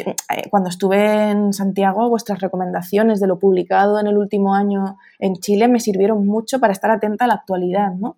cuando 0.49 0.69
estuve 0.69 1.31
en 1.31 1.51
Santiago, 1.51 2.07
vuestras 2.07 2.39
recomendaciones 2.39 3.19
de 3.19 3.27
lo 3.27 3.39
publicado 3.39 3.99
en 3.99 4.07
el 4.07 4.17
último 4.17 4.55
año 4.55 4.97
en 5.19 5.35
Chile 5.35 5.67
me 5.67 5.81
sirvieron 5.81 6.25
mucho 6.25 6.61
para 6.61 6.71
estar 6.71 6.91
atenta 6.91 7.25
a 7.25 7.27
la 7.27 7.33
actualidad, 7.33 7.91
¿no? 7.91 8.15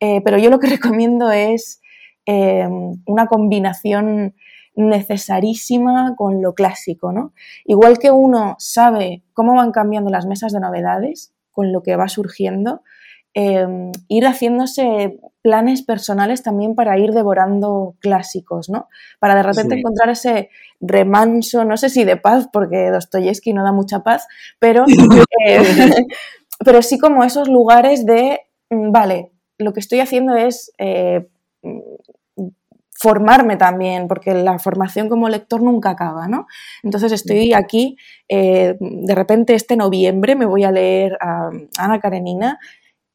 pero 0.00 0.36
yo 0.36 0.50
lo 0.50 0.58
que 0.58 0.66
recomiendo 0.76 1.30
es 1.30 1.80
una 2.26 3.26
combinación 3.28 4.34
necesarísima 4.78 6.14
con 6.16 6.40
lo 6.40 6.54
clásico, 6.54 7.12
¿no? 7.12 7.32
Igual 7.64 7.98
que 7.98 8.12
uno 8.12 8.54
sabe 8.60 9.24
cómo 9.32 9.56
van 9.56 9.72
cambiando 9.72 10.08
las 10.08 10.24
mesas 10.24 10.52
de 10.52 10.60
novedades 10.60 11.32
con 11.50 11.72
lo 11.72 11.82
que 11.82 11.96
va 11.96 12.08
surgiendo, 12.08 12.82
em, 13.34 13.90
ir 14.06 14.24
haciéndose 14.24 15.18
planes 15.42 15.82
personales 15.82 16.44
también 16.44 16.76
para 16.76 16.96
ir 16.96 17.10
devorando 17.10 17.96
clásicos, 17.98 18.70
¿no? 18.70 18.86
Para 19.18 19.34
de 19.34 19.42
repente 19.42 19.74
encontrar 19.74 20.10
ese 20.10 20.50
remanso, 20.80 21.64
no 21.64 21.76
sé 21.76 21.88
si 21.88 22.04
de 22.04 22.16
paz, 22.16 22.48
porque 22.52 22.90
Dostoyevsky 22.90 23.52
no 23.52 23.64
da 23.64 23.72
mucha 23.72 24.04
paz, 24.04 24.28
pero, 24.60 24.84
eh, 25.44 26.06
pero 26.64 26.82
sí 26.82 27.00
como 27.00 27.24
esos 27.24 27.48
lugares 27.48 28.06
de, 28.06 28.42
mm, 28.70 28.92
vale, 28.92 29.32
lo 29.58 29.72
que 29.72 29.80
estoy 29.80 29.98
haciendo 29.98 30.36
es 30.36 30.72
eh, 30.78 31.26
formarme 32.98 33.56
también, 33.56 34.08
porque 34.08 34.34
la 34.34 34.58
formación 34.58 35.08
como 35.08 35.28
lector 35.28 35.62
nunca 35.62 35.90
acaba, 35.90 36.26
¿no? 36.26 36.46
Entonces 36.82 37.12
estoy 37.12 37.52
aquí, 37.52 37.96
eh, 38.28 38.76
de 38.80 39.14
repente 39.14 39.54
este 39.54 39.76
noviembre 39.76 40.34
me 40.34 40.46
voy 40.46 40.64
a 40.64 40.72
leer 40.72 41.16
a 41.20 41.50
Ana 41.78 42.00
Karenina 42.00 42.58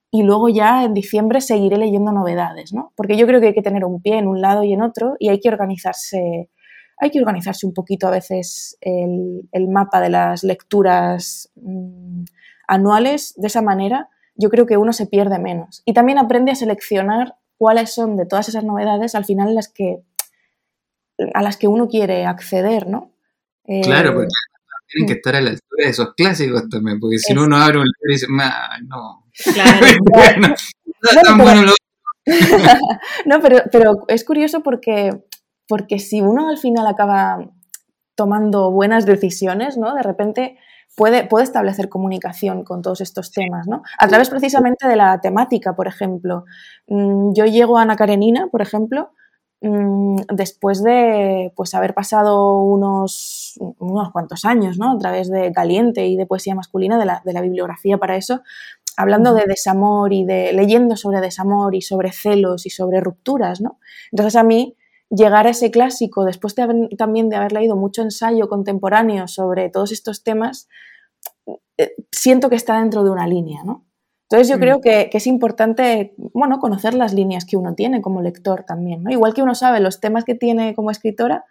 y 0.09 0.23
luego 0.23 0.47
ya 0.47 0.85
en 0.85 0.93
diciembre 0.93 1.41
seguiré 1.41 1.77
leyendo 1.77 2.13
novedades, 2.13 2.71
¿no? 2.71 2.93
Porque 2.95 3.17
yo 3.17 3.27
creo 3.27 3.41
que 3.41 3.47
hay 3.47 3.53
que 3.53 3.61
tener 3.61 3.83
un 3.83 4.01
pie 4.01 4.19
en 4.19 4.27
un 4.27 4.39
lado 4.39 4.63
y 4.63 4.71
en 4.71 4.81
otro 4.81 5.15
y 5.19 5.27
hay 5.27 5.41
que 5.41 5.49
organizarse, 5.49 6.49
hay 6.97 7.09
que 7.09 7.19
organizarse 7.19 7.65
un 7.65 7.73
poquito 7.73 8.07
a 8.07 8.11
veces 8.11 8.77
el, 8.79 9.67
mapa 9.67 9.99
de 9.99 10.09
las 10.09 10.45
lecturas 10.45 11.51
mm, 11.55 12.23
anuales 12.69 13.33
de 13.35 13.47
esa 13.47 13.61
manera. 13.61 14.07
Yo 14.35 14.49
creo 14.49 14.65
que 14.65 14.77
uno 14.77 14.93
se 14.93 15.07
pierde 15.07 15.39
menos. 15.39 15.83
Y 15.83 15.93
también 15.93 16.19
aprende 16.19 16.53
a 16.53 16.55
seleccionar 16.55 17.35
cuáles 17.57 17.93
son 17.93 18.17
de 18.17 18.25
todas 18.25 18.49
esas 18.49 18.63
novedades 18.63 19.15
al 19.15 19.25
final 19.25 19.55
las 19.55 19.69
que, 19.69 20.03
a 21.33 21.41
las 21.41 21.57
que 21.57 21.67
uno 21.67 21.87
quiere 21.87 22.25
acceder, 22.25 22.87
¿no? 22.87 23.11
claro, 23.83 24.09
eh, 24.09 24.13
porque 24.13 24.27
tienen 24.87 25.07
que 25.07 25.13
estar 25.13 25.35
a 25.35 25.41
la 25.41 25.49
altura 25.51 25.85
de 25.85 25.89
esos 25.89 26.13
clásicos 26.15 26.69
también, 26.69 26.99
porque 26.99 27.17
si 27.17 27.33
uno 27.33 27.57
abre 27.57 27.79
un 27.79 27.85
libro 27.85 28.09
y 28.09 28.13
dice, 28.13 28.27
no, 28.29 29.23
claro, 29.53 29.95
no, 33.25 33.41
pero, 33.41 33.57
pero 33.71 34.05
es 34.07 34.23
curioso 34.23 34.61
porque, 34.61 35.23
porque 35.67 35.99
si 35.99 36.21
uno 36.21 36.49
al 36.49 36.57
final 36.57 36.87
acaba 36.87 37.49
tomando 38.15 38.71
buenas 38.71 39.05
decisiones, 39.05 39.77
¿no? 39.77 39.95
De 39.95 40.03
repente 40.03 40.57
puede, 40.95 41.27
establecer 41.41 41.89
comunicación 41.89 42.63
con 42.63 42.81
todos 42.81 43.01
estos 43.01 43.31
temas, 43.31 43.67
¿no? 43.67 43.83
A 43.97 44.07
través 44.07 44.29
precisamente 44.29 44.87
de 44.87 44.95
la 44.95 45.19
temática, 45.21 45.75
por 45.75 45.87
ejemplo. 45.87 46.45
Mm, 46.87 47.33
yo 47.33 47.45
llego 47.45 47.77
a 47.77 47.83
Ana 47.83 47.95
Karenina, 47.95 48.47
por 48.51 48.61
ejemplo, 48.61 49.11
mm, 49.61 50.17
después 50.33 50.83
de 50.83 51.51
pues, 51.55 51.73
haber 51.73 51.93
pasado 51.93 52.61
unos, 52.61 53.59
unos 53.79 54.11
cuantos 54.11 54.45
años, 54.45 54.77
¿no? 54.77 54.91
A 54.91 54.97
través 54.97 55.29
de 55.29 55.51
Caliente 55.51 56.07
y 56.07 56.15
de 56.17 56.25
poesía 56.25 56.55
masculina, 56.55 56.97
de 56.97 57.05
la, 57.05 57.21
de 57.25 57.33
la 57.33 57.41
bibliografía 57.41 57.97
para 57.97 58.15
eso, 58.15 58.41
hablando 58.97 59.33
de 59.33 59.45
desamor 59.47 60.13
y 60.13 60.25
de 60.25 60.53
leyendo 60.53 60.95
sobre 60.95 61.21
desamor 61.21 61.75
y 61.75 61.81
sobre 61.81 62.11
celos 62.11 62.65
y 62.65 62.69
sobre 62.69 62.99
rupturas, 63.01 63.61
¿no? 63.61 63.79
Entonces 64.11 64.35
a 64.35 64.43
mí 64.43 64.75
llegar 65.15 65.47
a 65.47 65.51
ese 65.51 65.71
clásico, 65.71 66.25
después 66.25 66.55
también 66.55 67.29
de 67.29 67.35
haber 67.35 67.51
leído 67.51 67.75
mucho 67.75 68.01
ensayo 68.01 68.49
contemporáneo 68.49 69.27
sobre 69.27 69.69
todos 69.69 69.91
estos 69.91 70.23
temas, 70.23 70.67
eh, 71.77 71.93
siento 72.11 72.49
que 72.49 72.55
está 72.55 72.79
dentro 72.79 73.03
de 73.03 73.11
una 73.11 73.27
línea, 73.27 73.63
¿no? 73.63 73.85
Entonces 74.23 74.47
yo 74.49 74.57
mm. 74.57 74.59
creo 74.59 74.81
que, 74.81 75.09
es 75.13 75.27
importante, 75.27 76.15
bueno, 76.33 76.59
conocer 76.59 76.95
las 76.95 77.13
líneas 77.13 77.45
que 77.45 77.57
uno 77.57 77.75
tiene 77.75 78.01
como 78.01 78.21
lector 78.21 78.63
también, 78.63 79.03
¿no? 79.03 79.11
Igual 79.11 79.33
que 79.33 79.43
uno 79.43 79.53
sabe 79.53 79.79
los 79.79 79.99
temas 79.99 80.23
que 80.23 80.33
tiene 80.33 80.73
como 80.73 80.89
escritora, 80.89 81.45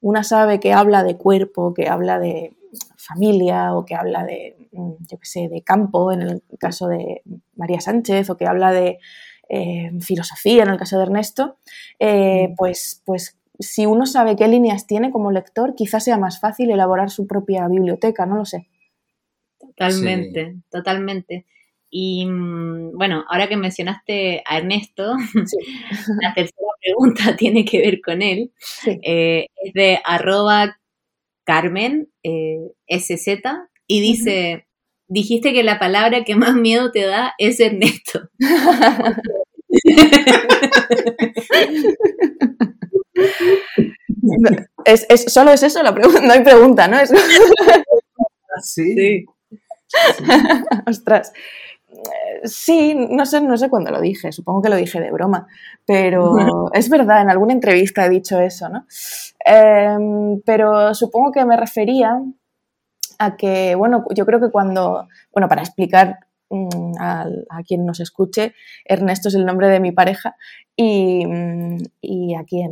una 0.00 0.24
sabe 0.24 0.58
que 0.58 0.72
habla 0.72 1.04
de 1.04 1.16
cuerpo, 1.16 1.74
que 1.74 1.88
habla 1.88 2.18
de 2.18 2.56
familia 2.96 3.74
o 3.74 3.84
que 3.84 3.94
habla 3.94 4.24
de, 4.24 4.68
mm, 4.72 4.92
yo 5.00 5.18
qué 5.18 5.26
sé, 5.26 5.48
de 5.48 5.62
campo 5.62 6.12
en 6.12 6.22
el 6.22 6.42
caso 6.58 6.88
de 6.88 7.22
María 7.54 7.80
Sánchez 7.80 8.30
o 8.30 8.36
que 8.38 8.46
habla 8.46 8.72
de 8.72 8.98
eh, 9.54 9.90
filosofía 10.00 10.62
en 10.62 10.70
el 10.70 10.78
caso 10.78 10.96
de 10.96 11.02
Ernesto, 11.02 11.58
eh, 11.98 12.48
mm. 12.48 12.54
pues, 12.56 13.02
pues 13.04 13.38
si 13.58 13.84
uno 13.84 14.06
sabe 14.06 14.34
qué 14.34 14.48
líneas 14.48 14.86
tiene 14.86 15.10
como 15.10 15.30
lector, 15.30 15.74
quizás 15.74 16.04
sea 16.04 16.16
más 16.16 16.40
fácil 16.40 16.70
elaborar 16.70 17.10
su 17.10 17.26
propia 17.26 17.68
biblioteca, 17.68 18.24
no 18.24 18.36
lo 18.36 18.46
sé. 18.46 18.70
Totalmente, 19.60 20.56
totalmente. 20.70 21.44
Y 21.90 22.24
mm, 22.24 22.96
bueno, 22.96 23.26
ahora 23.28 23.46
que 23.46 23.58
mencionaste 23.58 24.42
a 24.46 24.56
Ernesto, 24.56 25.16
la 26.22 26.32
tercera 26.32 26.68
pregunta 26.80 27.36
tiene 27.36 27.66
que 27.66 27.78
ver 27.80 28.00
con 28.00 28.22
él. 28.22 28.52
Eh, 28.86 29.48
es 29.62 29.74
de 29.74 29.98
arroba 30.02 30.80
Carmen 31.44 32.08
SZ 32.22 33.42
y 33.86 34.00
dice, 34.00 34.66
dijiste 35.08 35.52
que 35.52 35.62
la 35.62 35.78
palabra 35.78 36.24
que 36.24 36.36
más 36.36 36.54
miedo 36.54 36.90
te 36.90 37.04
da 37.04 37.34
es 37.36 37.60
Ernesto. 37.60 38.30
es, 44.84 45.06
solo 45.28 45.52
es 45.52 45.62
eso 45.62 45.82
la 45.82 45.94
pregunta, 45.94 46.20
no 46.20 46.32
hay 46.32 46.42
pregunta, 46.42 46.88
¿no? 46.88 46.98
sí. 48.62 49.24
Ostras. 50.86 51.32
Sí, 52.44 52.94
no 52.94 53.26
sé, 53.26 53.40
no 53.40 53.56
sé 53.56 53.68
cuándo 53.68 53.90
lo 53.90 54.00
dije, 54.00 54.32
supongo 54.32 54.62
que 54.62 54.68
lo 54.68 54.76
dije 54.76 55.00
de 55.00 55.10
broma, 55.10 55.46
pero 55.86 56.34
es 56.72 56.88
verdad, 56.88 57.22
en 57.22 57.30
alguna 57.30 57.52
entrevista 57.52 58.04
he 58.04 58.10
dicho 58.10 58.40
eso, 58.40 58.68
¿no? 58.68 58.86
Em, 59.44 60.40
pero 60.44 60.94
supongo 60.94 61.30
que 61.30 61.44
me 61.44 61.56
refería 61.56 62.20
a 63.18 63.36
que, 63.36 63.74
bueno, 63.74 64.04
yo 64.14 64.26
creo 64.26 64.40
que 64.40 64.50
cuando, 64.50 65.08
bueno, 65.32 65.48
para 65.48 65.62
explicar 65.62 66.18
mm, 66.52 66.94
a, 67.00 67.26
quien 67.66 67.86
nos 67.86 68.00
escuche, 68.00 68.54
Ernesto 68.84 69.28
es 69.28 69.34
el 69.34 69.46
nombre 69.46 69.68
de 69.68 69.80
mi 69.80 69.92
pareja 69.92 70.36
mm, 70.76 71.76
y, 72.00 72.34
a 72.34 72.44
quien 72.44 72.70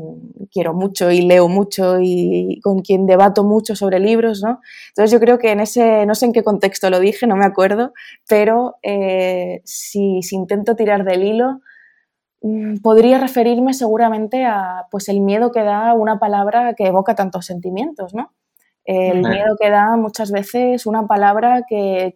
quiero 0.52 0.74
mucho 0.74 1.10
y 1.10 1.22
leo 1.22 1.48
mucho 1.48 1.98
y 2.00 2.60
con 2.62 2.80
quien 2.82 3.06
debato 3.06 3.42
mucho 3.44 3.74
sobre 3.74 3.98
libros, 3.98 4.42
¿no? 4.42 4.60
Entonces 4.88 5.10
yo 5.10 5.20
creo 5.20 5.38
que 5.38 5.52
en 5.52 5.60
ese, 5.60 6.06
no 6.06 6.14
sé 6.14 6.26
en 6.26 6.32
qué 6.32 6.44
contexto 6.44 6.90
lo 6.90 7.00
dije, 7.00 7.26
no 7.26 7.36
me 7.36 7.46
acuerdo, 7.46 7.92
pero 8.28 8.76
eh, 8.82 9.62
si, 9.64 10.22
si 10.22 10.36
intento 10.36 10.76
tirar 10.76 11.04
del 11.04 11.24
hilo, 11.24 11.60
mm, 12.42 12.76
podría 12.82 13.18
referirme 13.18 13.74
seguramente 13.74 14.44
a 14.44 14.86
pues 14.90 15.08
el 15.08 15.20
miedo 15.20 15.52
que 15.52 15.62
da 15.62 15.94
una 15.94 16.18
palabra 16.18 16.74
que 16.74 16.86
evoca 16.86 17.14
tantos 17.14 17.46
sentimientos, 17.46 18.14
¿no? 18.14 18.32
El 18.84 19.20
miedo 19.20 19.56
que 19.60 19.70
da 19.70 19.96
muchas 19.96 20.32
veces 20.32 20.86
una 20.86 21.06
palabra 21.06 21.64
que, 21.68 22.14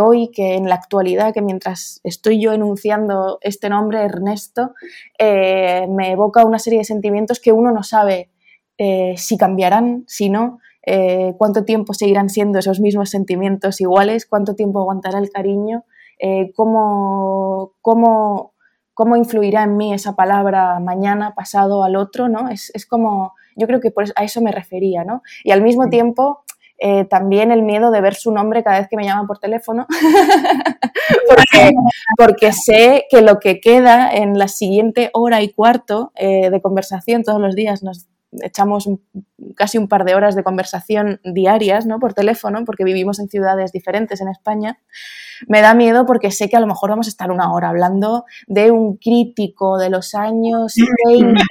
hoy, 0.00 0.30
que 0.32 0.54
en 0.54 0.68
la 0.68 0.74
actualidad, 0.74 1.32
que 1.32 1.42
mientras 1.42 2.00
estoy 2.04 2.40
yo 2.42 2.52
enunciando 2.52 3.38
este 3.42 3.68
nombre, 3.68 4.02
Ernesto, 4.02 4.72
eh, 5.18 5.86
me 5.88 6.12
evoca 6.12 6.44
una 6.44 6.58
serie 6.58 6.80
de 6.80 6.84
sentimientos 6.84 7.38
que 7.38 7.52
uno 7.52 7.70
no 7.70 7.82
sabe 7.82 8.30
eh, 8.78 9.14
si 9.18 9.36
cambiarán, 9.36 10.04
si 10.06 10.30
no, 10.30 10.58
eh, 10.84 11.34
cuánto 11.36 11.64
tiempo 11.64 11.92
seguirán 11.92 12.30
siendo 12.30 12.58
esos 12.58 12.80
mismos 12.80 13.10
sentimientos 13.10 13.80
iguales, 13.80 14.26
cuánto 14.26 14.54
tiempo 14.54 14.80
aguantará 14.80 15.18
el 15.18 15.30
cariño, 15.30 15.84
cómo, 16.54 17.74
cómo, 17.80 18.54
cómo, 19.00 19.16
influirá 19.16 19.62
en 19.62 19.78
mí 19.78 19.94
esa 19.94 20.14
palabra 20.14 20.78
mañana, 20.78 21.34
pasado, 21.34 21.84
al 21.84 21.96
otro, 21.96 22.28
¿no? 22.28 22.50
Es, 22.50 22.70
es 22.74 22.84
como 22.84 23.32
yo 23.56 23.66
creo 23.66 23.80
que 23.80 23.92
a 24.16 24.24
eso 24.24 24.40
me 24.40 24.52
refería, 24.52 25.04
¿no? 25.04 25.22
Y 25.42 25.52
al 25.52 25.62
mismo 25.62 25.88
tiempo, 25.88 26.44
eh, 26.78 27.04
también 27.04 27.50
el 27.50 27.62
miedo 27.62 27.90
de 27.90 28.00
ver 28.00 28.14
su 28.14 28.32
nombre 28.32 28.62
cada 28.62 28.78
vez 28.78 28.88
que 28.88 28.96
me 28.96 29.04
llaman 29.04 29.26
por 29.26 29.38
teléfono, 29.38 29.86
porque, 32.16 32.52
sé 32.52 33.06
que 33.10 33.22
lo 33.22 33.38
que 33.38 33.60
queda 33.60 34.12
en 34.12 34.38
la 34.38 34.48
siguiente 34.48 35.10
hora 35.12 35.42
y 35.42 35.52
cuarto 35.52 36.12
eh, 36.14 36.50
de 36.50 36.62
conversación 36.62 37.22
todos 37.22 37.40
los 37.40 37.54
días, 37.54 37.82
nos 37.82 38.08
echamos 38.42 38.88
casi 39.56 39.78
un 39.78 39.88
par 39.88 40.04
de 40.04 40.14
horas 40.14 40.34
de 40.34 40.44
conversación 40.44 41.20
diarias, 41.24 41.86
¿no? 41.86 41.98
Por 41.98 42.14
teléfono, 42.14 42.64
porque 42.64 42.84
vivimos 42.84 43.18
en 43.18 43.28
ciudades 43.28 43.72
diferentes 43.72 44.20
en 44.20 44.28
España, 44.28 44.78
me 45.48 45.60
da 45.60 45.74
miedo 45.74 46.06
porque 46.06 46.30
sé 46.30 46.48
que 46.48 46.56
a 46.56 46.60
lo 46.60 46.66
mejor 46.66 46.90
vamos 46.90 47.06
a 47.06 47.10
estar 47.10 47.30
una 47.30 47.52
hora 47.52 47.70
hablando 47.70 48.24
de 48.46 48.70
un 48.70 48.96
crítico 48.96 49.78
de 49.78 49.90
los 49.90 50.14
años 50.14 50.74
30 51.04 51.42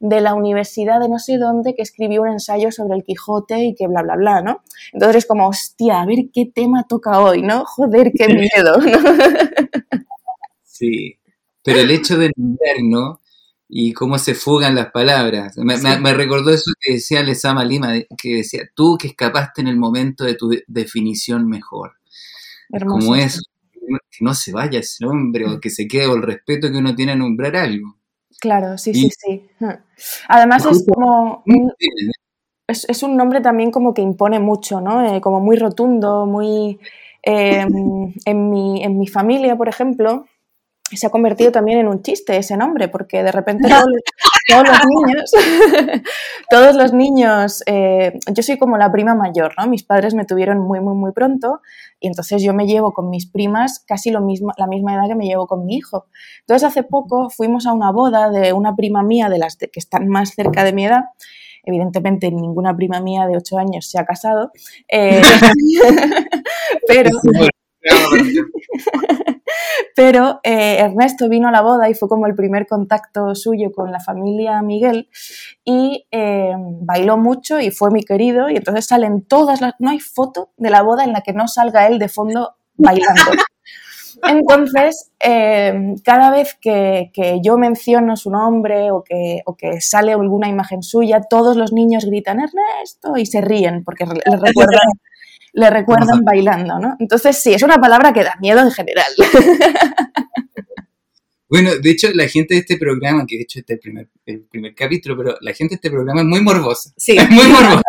de 0.00 0.20
la 0.22 0.34
universidad 0.34 0.98
de 0.98 1.08
no 1.08 1.18
sé 1.18 1.36
dónde 1.36 1.74
que 1.74 1.82
escribió 1.82 2.22
un 2.22 2.28
ensayo 2.28 2.72
sobre 2.72 2.96
el 2.96 3.04
Quijote 3.04 3.64
y 3.64 3.74
que 3.74 3.86
bla, 3.86 4.02
bla, 4.02 4.16
bla, 4.16 4.40
¿no? 4.40 4.62
Entonces 4.92 5.16
es 5.16 5.26
como, 5.26 5.46
hostia, 5.46 6.00
a 6.00 6.06
ver 6.06 6.30
qué 6.32 6.46
tema 6.46 6.86
toca 6.88 7.20
hoy, 7.20 7.42
¿no? 7.42 7.64
Joder, 7.66 8.10
qué 8.16 8.26
miedo. 8.34 8.78
Sí, 10.64 11.18
pero 11.62 11.80
el 11.80 11.90
hecho 11.90 12.16
de 12.16 12.32
¿no? 12.82 13.19
Y 13.72 13.92
cómo 13.92 14.18
se 14.18 14.34
fugan 14.34 14.74
las 14.74 14.90
palabras. 14.90 15.56
Me, 15.56 16.12
recordó 16.12 16.50
eso 16.50 16.72
que 16.80 16.94
decía 16.94 17.22
Lesama 17.22 17.64
Lima, 17.64 17.94
que 18.20 18.36
decía, 18.36 18.62
tú 18.74 18.98
que 18.98 19.08
escapaste 19.08 19.60
en 19.60 19.68
el 19.68 19.76
momento 19.76 20.24
de 20.24 20.34
tu 20.34 20.50
definición 20.66 21.48
mejor. 21.48 21.92
como 22.86 23.14
eso, 23.14 23.40
que 24.10 24.24
no 24.24 24.34
se 24.34 24.52
vaya 24.52 24.80
ese 24.80 25.04
nombre 25.04 25.46
o 25.46 25.60
que 25.60 25.70
se 25.70 25.86
quede 25.86 26.12
el 26.12 26.22
respeto 26.22 26.70
que 26.70 26.78
uno 26.78 26.96
tiene 26.96 27.12
a 27.12 27.16
nombrar 27.16 27.54
algo. 27.54 27.94
Claro, 28.40 28.76
sí, 28.76 28.92
sí, 28.92 29.08
sí. 29.10 29.48
Además 30.28 30.66
es 30.66 30.84
como... 30.84 31.44
es, 32.66 33.02
un 33.04 33.16
nombre 33.16 33.40
también 33.40 33.70
como 33.70 33.94
que 33.94 34.02
impone 34.02 34.40
mucho, 34.40 34.80
¿no? 34.80 35.14
Eh, 35.14 35.20
como 35.20 35.40
muy 35.40 35.56
rotundo, 35.56 36.26
muy... 36.26 36.80
Em, 37.22 38.14
en, 38.24 38.50
mi, 38.50 38.82
en 38.82 38.98
mi 38.98 39.06
familia, 39.06 39.54
por 39.54 39.68
ejemplo, 39.68 40.24
se 40.96 41.06
ha 41.06 41.10
convertido 41.10 41.52
también 41.52 41.78
en 41.78 41.88
un 41.88 42.02
chiste 42.02 42.36
ese 42.36 42.56
nombre, 42.56 42.88
porque 42.88 43.22
de 43.22 43.32
repente 43.32 43.68
todos, 43.68 44.68
los 44.68 44.78
niños, 44.86 45.32
todos 46.50 46.76
los 46.76 46.92
niños, 46.92 47.62
eh, 47.66 48.18
yo 48.32 48.42
soy 48.42 48.58
como 48.58 48.76
la 48.76 48.90
prima 48.90 49.14
mayor, 49.14 49.54
¿no? 49.58 49.66
Mis 49.68 49.84
padres 49.84 50.14
me 50.14 50.24
tuvieron 50.24 50.58
muy, 50.58 50.80
muy, 50.80 50.94
muy 50.94 51.12
pronto 51.12 51.60
y 52.00 52.08
entonces 52.08 52.42
yo 52.42 52.54
me 52.54 52.66
llevo 52.66 52.92
con 52.92 53.10
mis 53.10 53.26
primas 53.26 53.84
casi 53.86 54.10
lo 54.10 54.20
mismo, 54.20 54.52
la 54.56 54.66
misma 54.66 54.94
edad 54.94 55.08
que 55.08 55.14
me 55.14 55.26
llevo 55.26 55.46
con 55.46 55.64
mi 55.64 55.76
hijo. 55.76 56.06
Entonces 56.40 56.66
hace 56.66 56.82
poco 56.82 57.30
fuimos 57.30 57.66
a 57.66 57.72
una 57.72 57.92
boda 57.92 58.30
de 58.30 58.52
una 58.52 58.74
prima 58.74 59.02
mía 59.02 59.28
de 59.28 59.38
las 59.38 59.56
que 59.56 59.68
están 59.74 60.08
más 60.08 60.30
cerca 60.30 60.64
de 60.64 60.72
mi 60.72 60.86
edad 60.86 61.04
evidentemente 61.64 62.30
ninguna 62.30 62.74
prima 62.74 63.00
mía 63.00 63.26
de 63.26 63.36
8 63.36 63.58
años 63.58 63.90
se 63.90 63.98
ha 63.98 64.04
casado, 64.04 64.50
eh, 64.88 65.20
pero, 66.86 67.10
Pero 70.00 70.40
eh, 70.44 70.78
Ernesto 70.78 71.28
vino 71.28 71.48
a 71.48 71.52
la 71.52 71.60
boda 71.60 71.90
y 71.90 71.92
fue 71.92 72.08
como 72.08 72.26
el 72.26 72.34
primer 72.34 72.66
contacto 72.66 73.34
suyo 73.34 73.70
con 73.70 73.92
la 73.92 74.00
familia 74.00 74.62
Miguel 74.62 75.10
y 75.62 76.06
eh, 76.10 76.54
bailó 76.56 77.18
mucho 77.18 77.60
y 77.60 77.70
fue 77.70 77.90
mi 77.90 78.02
querido 78.02 78.48
y 78.48 78.56
entonces 78.56 78.86
salen 78.86 79.20
todas 79.20 79.60
las... 79.60 79.74
No 79.78 79.90
hay 79.90 80.00
foto 80.00 80.52
de 80.56 80.70
la 80.70 80.80
boda 80.80 81.04
en 81.04 81.12
la 81.12 81.20
que 81.20 81.34
no 81.34 81.48
salga 81.48 81.86
él 81.86 81.98
de 81.98 82.08
fondo 82.08 82.54
bailando. 82.78 83.20
Entonces, 84.22 85.12
eh, 85.20 85.94
cada 86.02 86.30
vez 86.30 86.56
que, 86.60 87.10
yo 87.42 87.58
menciono 87.58 88.16
su 88.16 88.30
nombre 88.30 88.90
o 88.90 89.02
que, 89.02 89.40
o 89.44 89.54
que, 89.54 89.80
sale 89.80 90.12
alguna 90.12 90.48
imagen 90.48 90.82
suya, 90.82 91.22
todos 91.22 91.56
los 91.56 91.72
niños 91.72 92.04
gritan 92.06 92.40
Ernesto 92.40 93.16
y 93.16 93.24
se 93.24 93.40
ríen 93.40 93.84
porque 93.84 94.04
le 94.06 94.36
recuerdan 94.36 94.88
le 95.52 95.70
recuerdan 95.70 96.20
bailando, 96.22 96.78
¿no? 96.78 96.96
Entonces 96.98 97.40
sí, 97.42 97.52
es 97.52 97.62
una 97.62 97.78
palabra 97.78 98.12
que 98.12 98.24
da 98.24 98.36
miedo 98.40 98.60
en 98.60 98.70
general. 98.70 99.12
Bueno, 101.50 101.72
de 101.82 101.90
hecho, 101.90 102.06
la 102.14 102.28
gente 102.28 102.54
de 102.54 102.60
este 102.60 102.76
programa, 102.76 103.26
que 103.26 103.36
de 103.36 103.42
hecho 103.42 103.58
este 103.58 103.72
es 103.72 103.78
el 103.78 103.80
primer, 103.80 104.08
el 104.24 104.42
primer 104.42 104.72
capítulo, 104.72 105.16
pero 105.16 105.36
la 105.40 105.52
gente 105.52 105.72
de 105.72 105.74
este 105.74 105.90
programa 105.90 106.20
es 106.20 106.26
muy 106.28 106.40
morbosa. 106.42 106.92
Sí. 106.96 107.16
Es 107.18 107.28
muy 107.28 107.44
morbosa. 107.44 107.82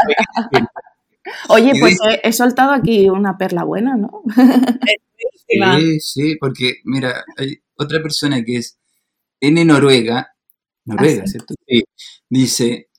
Oye, 1.50 1.74
pues 1.80 2.00
he, 2.24 2.34
soltado 2.34 2.72
aquí 2.72 3.08
una 3.08 3.38
perla 3.38 3.63
buena, 3.63 3.96
¿no? 3.96 4.24
sí, 5.48 6.00
sí, 6.00 6.36
porque 6.38 6.77
mira, 6.86 7.24
hay 7.38 7.62
otra 7.75 8.01
persona 8.01 8.44
que 8.44 8.58
es 8.58 8.80
N 9.39 9.63
Noruega, 9.63 10.34
Noruega, 10.86 11.22
ah, 11.24 11.27
¿cierto? 11.27 11.53
Sí, 11.68 11.84
dice, 12.27 12.89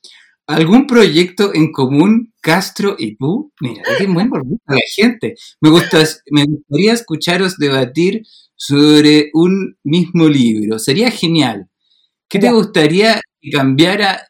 ¿Algún 0.45 0.87
proyecto 0.87 1.53
en 1.53 1.71
común, 1.71 2.33
Castro 2.41 2.95
y 2.99 3.15
tú? 3.15 3.53
Mira, 3.61 3.81
es 3.97 4.07
muy 4.07 4.27
bonito 4.27 4.61
la 4.67 4.77
gente. 4.93 5.35
Me, 5.61 5.69
gusta, 5.69 5.99
me 6.31 6.43
gustaría 6.43 6.93
escucharos 6.93 7.57
debatir 7.57 8.23
sobre 8.55 9.29
un 9.33 9.77
mismo 9.83 10.27
libro. 10.27 10.79
Sería 10.79 11.11
genial. 11.11 11.69
¿Qué 12.27 12.39
te 12.39 12.51
gustaría 12.51 13.21
que 13.39 13.51
cambiara? 13.51 14.27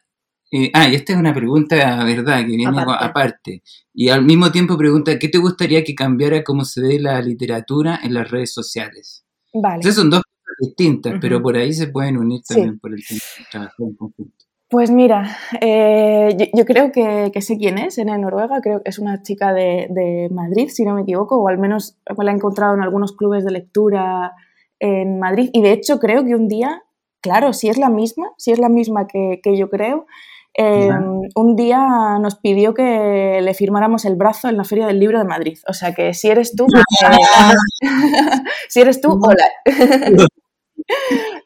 Eh, 0.52 0.70
ah, 0.72 0.88
y 0.88 0.94
esta 0.94 1.14
es 1.14 1.18
una 1.18 1.34
pregunta, 1.34 2.04
¿verdad? 2.04 2.42
Que 2.42 2.56
viene 2.56 2.66
aparte. 2.66 3.62
Y 3.92 4.08
al 4.08 4.24
mismo 4.24 4.52
tiempo 4.52 4.78
pregunta, 4.78 5.18
¿qué 5.18 5.28
te 5.28 5.38
gustaría 5.38 5.82
que 5.82 5.96
cambiara 5.96 6.44
cómo 6.44 6.64
se 6.64 6.80
ve 6.80 7.00
la 7.00 7.20
literatura 7.20 7.98
en 8.04 8.14
las 8.14 8.30
redes 8.30 8.52
sociales? 8.52 9.24
Vale. 9.52 9.76
Entonces 9.76 9.96
son 9.96 10.10
dos 10.10 10.22
cosas 10.22 10.56
distintas, 10.60 11.14
pero 11.20 11.42
por 11.42 11.56
ahí 11.56 11.72
se 11.72 11.88
pueden 11.88 12.18
unir 12.18 12.42
también 12.46 12.78
por 12.78 12.92
el 12.92 13.02
trabajo 13.50 13.88
en 13.88 13.96
conjunto. 13.96 14.44
Pues 14.74 14.90
mira, 14.90 15.36
eh, 15.60 16.50
yo, 16.52 16.64
creo 16.64 16.90
que, 16.90 17.30
sé 17.40 17.56
quién 17.58 17.78
es 17.78 17.96
en 17.96 18.08
Noruega, 18.20 18.60
creo 18.60 18.82
que 18.82 18.90
es 18.90 18.98
una 18.98 19.22
chica 19.22 19.52
de, 19.52 20.28
Madrid, 20.32 20.68
si 20.68 20.84
no 20.84 20.94
me 20.94 21.02
equivoco, 21.02 21.36
o 21.36 21.46
al 21.46 21.58
menos 21.58 21.96
la 22.18 22.32
he 22.32 22.34
encontrado 22.34 22.74
en 22.74 22.82
algunos 22.82 23.12
clubes 23.12 23.44
de 23.44 23.52
lectura 23.52 24.32
en 24.80 25.20
Madrid. 25.20 25.48
Y 25.52 25.62
de 25.62 25.70
hecho 25.70 26.00
creo 26.00 26.24
que 26.24 26.34
un 26.34 26.48
día, 26.48 26.82
claro, 27.20 27.52
si 27.52 27.68
es 27.68 27.78
la 27.78 27.88
misma, 27.88 28.32
si 28.36 28.50
es 28.50 28.58
la 28.58 28.68
misma 28.68 29.06
que, 29.06 29.40
yo 29.56 29.70
creo, 29.70 30.06
em, 30.54 31.20
un 31.36 31.54
día 31.54 32.18
nos 32.20 32.34
pidió 32.34 32.74
que 32.74 33.38
le 33.40 33.54
firmáramos 33.54 34.04
el 34.04 34.16
brazo 34.16 34.48
en 34.48 34.56
la 34.56 34.64
Feria 34.64 34.88
del 34.88 34.98
Libro 34.98 35.20
de 35.20 35.24
Madrid. 35.24 35.56
O 35.68 35.72
sea 35.72 35.94
que 35.94 36.14
si 36.14 36.30
eres 36.30 36.56
tú, 36.56 36.66
si 38.68 38.80
eres 38.80 39.00
tú, 39.00 39.20
hola. 39.22 39.46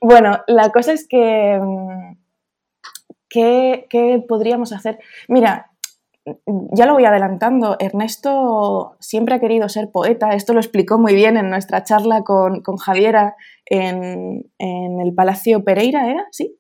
bueno, 0.01 0.39
la 0.47 0.71
cosa 0.73 0.95
es 0.95 1.07
que 1.07 1.61
em, 3.35 3.85
¿Qué, 3.89 4.25
podríamos 4.29 4.73
hacer? 4.73 4.99
Mira, 5.29 5.71
ya 6.73 6.87
lo 6.87 6.95
voy 6.95 7.05
adelantando, 7.05 7.77
Ernesto 7.79 8.97
siempre 9.01 9.35
ha 9.35 9.41
querido 9.41 9.69
ser 9.69 9.91
poeta, 9.91 10.35
esto 10.35 10.53
lo 10.53 10.61
explicó 10.61 10.99
muy 10.99 11.15
bien 11.15 11.37
en 11.37 11.49
nuestra 11.51 11.85
charla 11.85 12.23
con, 12.23 12.63
Javiera 12.79 13.37
en, 13.67 14.45
el 14.59 15.15
Palacio 15.15 15.65
Pereira, 15.65 16.11
¿era? 16.11 16.27
¿Sí? 16.31 16.59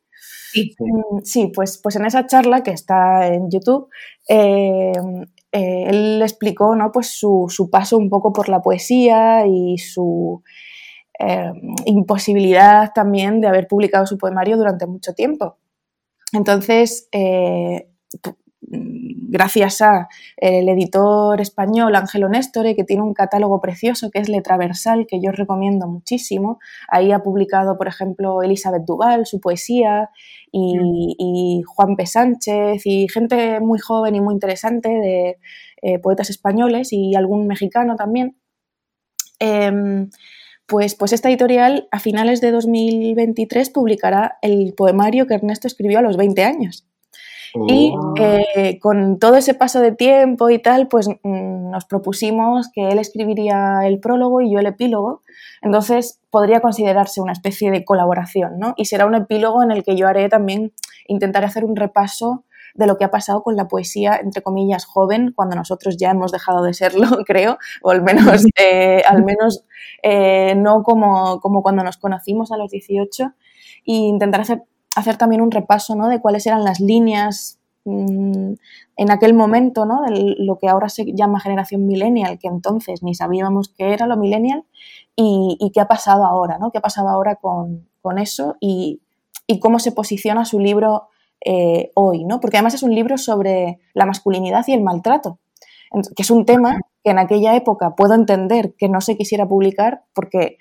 Sí, 0.53 0.75
mm, 0.79 1.53
pues, 1.55 1.79
pues 1.83 1.97
en 1.97 2.07
esa 2.07 2.27
charla 2.27 2.63
que 2.63 2.71
está 2.71 3.27
en 3.27 3.51
YouTube, 3.51 3.89
eh, 4.29 4.93
eh, 5.53 5.85
él 5.89 6.21
explicó 6.23 6.75
¿no? 6.75 6.93
pues 6.93 7.09
su, 7.09 7.69
paso 7.71 7.97
un 7.97 8.11
poco 8.11 8.33
por 8.33 8.49
la 8.49 8.61
poesía 8.61 9.47
y 9.47 9.79
su 9.79 10.43
eh, 11.19 11.53
imposibilidad 11.87 12.93
también 12.95 13.41
de 13.41 13.49
haber 13.49 13.67
publicado 13.67 14.07
su 14.07 14.19
poemario 14.19 14.57
durante 14.57 14.87
mucho 14.87 15.15
tiempo. 15.15 15.57
Entonces, 16.33 17.09
eh, 17.13 17.89
gracias 18.61 19.81
a 19.83 20.09
el 20.37 20.69
editor 20.69 21.41
español 21.41 21.95
Ángelo 21.95 22.29
Néstor, 22.29 22.75
que 22.75 22.85
tiene 22.85 23.03
un 23.03 23.15
catálogo 23.15 23.61
precioso 23.61 24.11
que 24.11 24.19
es 24.19 24.29
Letraversal, 24.29 25.07
que 25.07 25.21
yo 25.23 25.33
recomiendo 25.33 25.87
muchísimo. 25.87 26.59
Ahí 26.89 27.13
ha 27.13 27.21
publicado, 27.21 27.77
por 27.77 27.89
ejemplo, 27.89 28.43
Elizabeth 28.43 28.85
Duval, 28.85 29.27
su 29.27 29.41
poesía, 29.41 30.11
y, 30.51 31.63
Juan 31.67 31.97
P. 31.97 32.07
Sánchez, 32.07 32.87
y 32.87 33.09
gente 33.09 33.61
muy 33.61 33.79
joven 33.79 34.15
y 34.17 34.21
muy 34.21 34.35
interesante 34.35 34.89
de 34.89 35.39
eh, 35.83 35.99
poetas 35.99 36.31
españoles 36.31 36.93
y 36.93 37.15
algún 37.15 37.47
mexicano 37.47 37.97
también. 37.97 38.37
Em, 39.39 40.11
pues, 40.69 40.95
pues 40.95 41.13
esta 41.13 41.31
editorial 41.31 41.89
a 41.91 41.99
finales 41.99 42.41
de 42.43 42.53
2023 42.53 43.71
publicará 43.71 44.39
el 44.43 44.75
poemario 44.77 45.27
que 45.27 45.35
Ernesto 45.35 45.67
escribió 45.67 45.99
a 45.99 46.03
los 46.03 46.17
20 46.17 46.45
años. 46.45 46.87
Y 47.67 47.95
oh. 47.97 48.13
eh, 48.19 48.79
con 48.79 49.19
todo 49.19 49.37
ese 49.37 49.55
paso 49.55 49.81
de 49.81 49.93
tiempo 49.93 50.51
y 50.51 50.59
tal, 50.59 50.87
pues 50.89 51.09
mm, 51.09 51.71
nos 51.71 51.87
propusimos 51.87 52.69
que 52.73 52.89
él 52.89 52.99
escribiría 52.99 53.81
el 53.87 53.99
prólogo 53.99 54.43
y 54.43 54.53
yo 54.53 54.59
el 54.59 54.67
epílogo. 54.67 55.23
Entonces 55.63 56.21
podría 56.31 56.61
considerarse 56.61 57.23
una 57.23 57.33
especie 57.33 57.71
de 57.71 57.87
colaboración, 57.87 58.59
¿no? 58.59 58.75
Y 58.77 58.85
será 58.85 59.07
un 59.07 59.15
epílogo 59.15 59.63
en 59.63 59.71
el 59.71 59.83
que 59.83 59.97
yo 59.97 60.07
haré 60.07 60.29
también, 60.29 60.75
intentaré 61.07 61.47
hacer 61.47 61.65
un 61.65 61.77
repaso 61.77 62.45
de 62.79 62.87
lo 62.87 62.97
que 62.97 63.05
ha 63.05 63.11
pasado 63.11 63.43
con 63.43 63.57
la 63.57 63.67
poesía, 63.67 64.21
entre 64.23 64.41
comillas, 64.41 64.87
joven, 64.87 65.33
cuando 65.35 65.57
nosotros 65.57 65.97
ya 65.97 66.11
hemos 66.11 66.31
dejado 66.31 66.63
de 66.63 66.73
serlo, 66.75 67.07
creo, 67.27 67.59
o 67.83 67.91
al 67.91 68.03
menos, 68.03 68.45
eh, 68.59 69.03
al 69.07 69.25
menos 69.25 69.65
eh, 70.03 70.55
no 70.57 70.85
como, 70.85 71.41
como, 71.41 71.63
cuando 71.63 71.83
nos 71.83 71.99
conocimos 71.99 72.53
a 72.53 72.57
los 72.57 72.71
18, 72.71 73.25
e 73.25 73.93
intentar 73.93 74.43
hacer, 74.43 74.63
hacer 74.95 75.17
también 75.17 75.43
un 75.43 75.51
repaso 75.51 75.97
¿no? 75.97 76.09
de 76.09 76.21
cuáles 76.21 76.47
eran 76.47 76.63
las 76.63 76.79
líneas 76.79 77.59
mm, 77.85 78.53
en 78.97 79.11
aquel 79.11 79.35
momento, 79.35 79.85
¿no? 79.85 80.03
de 80.03 80.37
lo 80.39 80.57
que 80.59 80.69
ahora 80.69 80.89
se 80.89 81.05
llama 81.17 81.41
generación 81.41 81.85
millennial, 81.85 82.39
que 82.39 82.47
entonces 82.47 83.03
ni 83.03 83.17
sabíamos 83.17 83.75
qué 83.77 83.93
era 83.93 84.07
lo 84.07 84.17
millennial, 84.17 84.65
y, 85.17 85.73
qué 85.75 85.81
ha 85.81 85.89
pasado 85.89 86.25
ahora, 86.25 86.59
¿no? 86.59 86.71
qué 86.71 86.79
ha 86.79 86.83
pasado 86.83 87.09
ahora 87.09 87.35
con, 87.35 87.89
con 88.01 88.19
eso 88.19 88.57
y, 88.61 89.01
y 89.49 89.59
cómo 89.59 89.81
se 89.81 89.91
posiciona 89.91 90.45
su 90.45 90.61
libro 90.61 91.08
eh, 91.45 91.91
hoy, 91.95 92.25
¿no? 92.25 92.41
Porque 92.41 92.57
además 92.57 92.75
es 92.75 92.83
un 92.83 92.95
libro 92.95 93.17
sobre 93.17 93.79
la 93.95 94.07
masculinidad 94.07 94.65
y 94.67 94.73
el 94.73 94.83
maltrato, 94.83 95.39
que 96.17 96.23
es 96.23 96.31
un 96.31 96.45
tema 96.45 96.81
que 97.05 97.11
en 97.11 97.19
aquella 97.19 97.55
época 97.55 97.95
puedo 97.95 98.15
entender 98.15 98.75
que 98.77 98.89
no 98.89 99.01
se 99.01 99.17
quisiera 99.17 99.47
publicar 99.47 100.03
porque, 100.15 100.59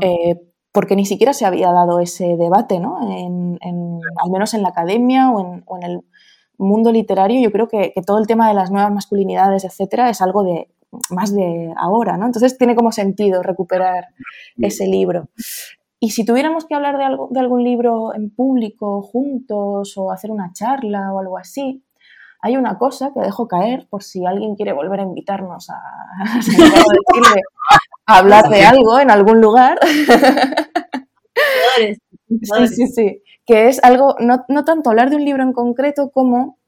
eh, 0.00 0.40
porque 0.72 0.96
ni 0.96 1.06
siquiera 1.06 1.32
se 1.32 1.46
había 1.46 1.70
dado 1.72 2.00
ese 2.00 2.36
debate, 2.36 2.80
¿no? 2.80 2.98
al 2.98 4.30
menos 4.30 4.54
en 4.54 4.62
la 4.62 4.70
academia 4.70 5.30
o 5.30 5.76
en, 5.76 5.82
el 5.82 6.00
mundo 6.58 6.92
literario, 6.92 7.40
yo 7.40 7.50
creo 7.52 7.68
que, 7.68 7.92
todo 8.04 8.18
el 8.18 8.26
tema 8.26 8.48
de 8.48 8.54
las 8.54 8.70
nuevas 8.70 8.92
masculinidades, 8.92 9.64
etcétera, 9.64 10.10
es 10.10 10.20
algo 10.20 10.42
de 10.42 10.68
más 11.08 11.34
de 11.34 11.72
ahora, 11.76 12.16
¿no? 12.16 12.26
Entonces 12.26 12.58
tiene 12.58 12.74
como 12.74 12.90
sentido 12.92 13.42
recuperar 13.42 14.08
ese 14.58 14.86
libro. 14.86 15.28
Y 16.02 16.10
si 16.10 16.24
tuviéramos 16.24 16.64
que 16.64 16.74
hablar 16.74 16.96
de, 16.96 17.04
algo, 17.04 17.28
de 17.30 17.40
algún 17.40 17.62
libro 17.62 18.14
en 18.14 18.30
público 18.30 19.02
juntos 19.02 19.92
o 19.98 20.10
hacer 20.10 20.30
una 20.30 20.50
charla 20.54 21.12
o 21.12 21.20
algo 21.20 21.36
así, 21.36 21.84
hay 22.40 22.56
una 22.56 22.78
cosa 22.78 23.12
que 23.12 23.20
dejo 23.20 23.46
caer 23.46 23.86
por 23.90 24.02
si 24.02 24.24
alguien 24.24 24.56
quiere 24.56 24.72
volver 24.72 25.00
a 25.00 25.02
invitarnos 25.02 25.68
a, 25.68 25.78
hablar 28.06 28.48
de 28.48 28.64
algo 28.64 28.98
en 28.98 29.10
algún 29.10 29.42
lugar. 29.42 29.78
Sí, 32.28 32.68
sí, 32.68 32.86
sí. 32.86 33.22
Que 33.44 33.68
es 33.68 33.82
algo, 33.82 34.16
no, 34.20 34.44
no, 34.48 34.64
tanto 34.64 34.90
hablar 34.90 35.10
de 35.10 35.16
un 35.16 35.24
libro 35.24 35.42
en 35.42 35.52
concreto 35.52 36.10
como 36.10 36.58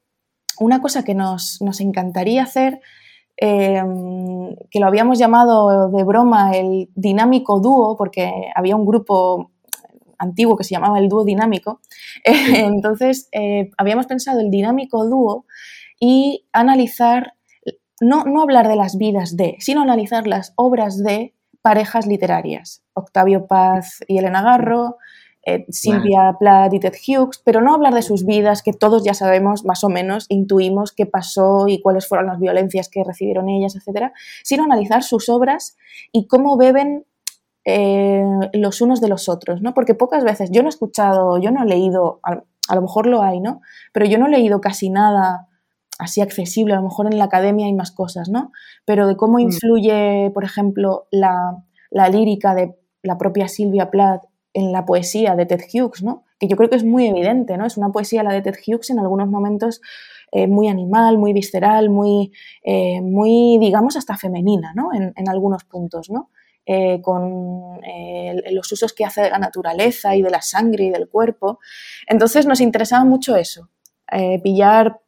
una 0.59 0.81
cosa 0.81 1.03
que 1.03 1.15
nos, 1.15 1.61
nos 1.61 1.79
encantaría 1.79 2.43
hacer 2.43 2.81
Em, 3.37 4.55
que 4.69 4.79
lo 4.79 4.85
habíamos 4.85 5.17
llamado 5.17 5.89
de 5.89 6.03
broma 6.03 6.51
el 6.51 6.89
dinámico 6.95 7.59
dúo, 7.59 7.97
porque 7.97 8.31
había 8.55 8.75
un 8.75 8.85
grupo 8.85 9.51
antiguo 10.19 10.55
que 10.55 10.63
se 10.63 10.75
llamaba 10.75 10.99
el 10.99 11.09
dúo 11.09 11.25
dinámico. 11.25 11.81
Entonces, 12.25 13.29
eh, 13.31 13.71
habíamos 13.77 14.05
pensado 14.05 14.39
el 14.39 14.51
dinámico 14.51 15.05
dúo 15.05 15.45
y 15.99 16.45
analizar, 16.53 17.33
no, 18.01 18.23
no 18.25 18.41
hablar 18.41 18.67
de 18.67 18.75
las 18.75 18.97
vidas 18.97 19.35
de, 19.35 19.55
sino 19.59 19.81
analizar 19.81 20.27
las 20.27 20.53
obras 20.55 21.01
de 21.01 21.33
parejas 21.61 22.05
literarias. 22.05 22.83
Octavio 22.93 23.47
Paz 23.47 24.03
y 24.07 24.17
Elena 24.17 24.43
Garro, 24.43 24.97
eh, 25.45 25.65
Silvia 25.69 26.37
Plath 26.39 26.73
y 26.73 26.79
Ted 26.79 26.93
Hughes, 27.05 27.41
pero 27.43 27.59
no 27.59 27.73
hablar 27.73 27.93
de 27.93 28.01
sus 28.01 28.25
vidas, 28.25 28.63
que 28.63 28.71
todos 28.71 29.03
ya 29.03 29.13
sabemos 29.13 29.65
más 29.65 29.83
o 29.83 29.89
menos, 29.89 30.25
intuimos 30.29 30.93
qué 30.93 31.05
pasó 31.05 31.67
y 31.67 31.81
cuáles 31.81 32.07
fueron 32.07 32.27
las 32.27 32.39
violencias 32.39 32.87
que 32.87 33.03
recibieron 33.03 33.49
ellas, 33.49 33.75
etcétera, 33.75 34.13
sino 34.43 34.63
analizar 34.63 35.03
sus 35.03 35.27
obras 35.27 35.75
y 36.13 36.27
cómo 36.27 36.55
beben 36.55 37.05
eh, 37.65 38.23
los 38.53 38.81
unos 38.81 39.01
de 39.01 39.09
los 39.09 39.27
otros, 39.27 39.61
¿no? 39.61 39.73
Porque 39.73 39.95
pocas 39.95 40.23
veces, 40.23 40.49
yo 40.49 40.61
no 40.61 40.69
he 40.69 40.69
escuchado, 40.69 41.37
yo 41.37 41.51
no 41.51 41.63
he 41.63 41.65
leído, 41.65 42.21
a, 42.23 42.35
lo 42.75 42.81
mejor 42.81 43.07
lo 43.07 43.21
hay, 43.21 43.41
¿no? 43.41 43.59
Pero 43.91 44.05
yo 44.05 44.17
no 44.17 44.27
he 44.27 44.31
leído 44.31 44.61
casi 44.61 44.89
nada 44.89 45.49
así 45.99 46.21
accesible, 46.21 46.73
a 46.73 46.77
lo 46.77 46.83
mejor 46.83 47.07
en 47.07 47.17
la 47.17 47.25
academia 47.25 47.65
hay 47.65 47.73
más 47.73 47.91
cosas, 47.91 48.29
¿no? 48.29 48.51
Pero 48.85 49.07
de 49.07 49.17
cómo 49.17 49.37
mm. 49.37 49.41
influye, 49.41 50.31
por 50.33 50.45
ejemplo, 50.45 51.07
la, 51.11 51.63
la 51.91 52.07
lírica 52.07 52.55
de 52.55 52.77
la 53.01 53.17
propia 53.17 53.49
Silvia 53.49 53.91
Plath 53.91 54.23
en 54.53 54.71
la 54.71 54.85
poesía 54.85 55.35
de 55.35 55.45
Ted 55.45 55.61
Hughes, 55.73 56.03
¿no? 56.03 56.23
que 56.39 56.47
yo 56.47 56.55
creo 56.55 56.69
que 56.69 56.75
es 56.75 56.83
muy 56.83 57.07
evidente, 57.07 57.57
¿no? 57.57 57.65
es 57.65 57.77
una 57.77 57.89
poesía 57.89 58.23
la 58.23 58.33
de 58.33 58.41
Ted 58.41 58.55
Hughes 58.65 58.89
en 58.89 58.99
algunos 58.99 59.27
momentos 59.27 59.81
eh, 60.35 60.47
muy 60.47 60.67
animal, 60.67 61.19
muy 61.19 61.31
visceral, 61.31 61.91
muy, 61.91 62.31
eh, 62.63 63.01
muy, 63.01 63.59
digamos, 63.59 63.95
hasta 63.97 64.17
femenina 64.17 64.73
¿no? 64.75 64.89
en, 64.91 65.29
algunos 65.29 65.63
puntos, 65.63 66.09
¿no? 66.09 66.31
Eh, 66.65 67.01
con 67.01 67.79
los 68.51 68.71
usos 68.71 68.93
que 68.93 69.05
hace 69.05 69.21
de 69.21 69.29
la 69.29 69.37
naturaleza 69.37 70.15
y 70.15 70.21
de 70.23 70.31
la 70.31 70.41
sangre 70.41 70.85
y 70.85 70.89
del 70.89 71.07
cuerpo. 71.07 71.59
Entonces 72.07 72.47
nos 72.47 72.61
interesaba 72.61 73.03
mucho 73.03 73.35
eso, 73.35 73.69
pillar 74.41 75.01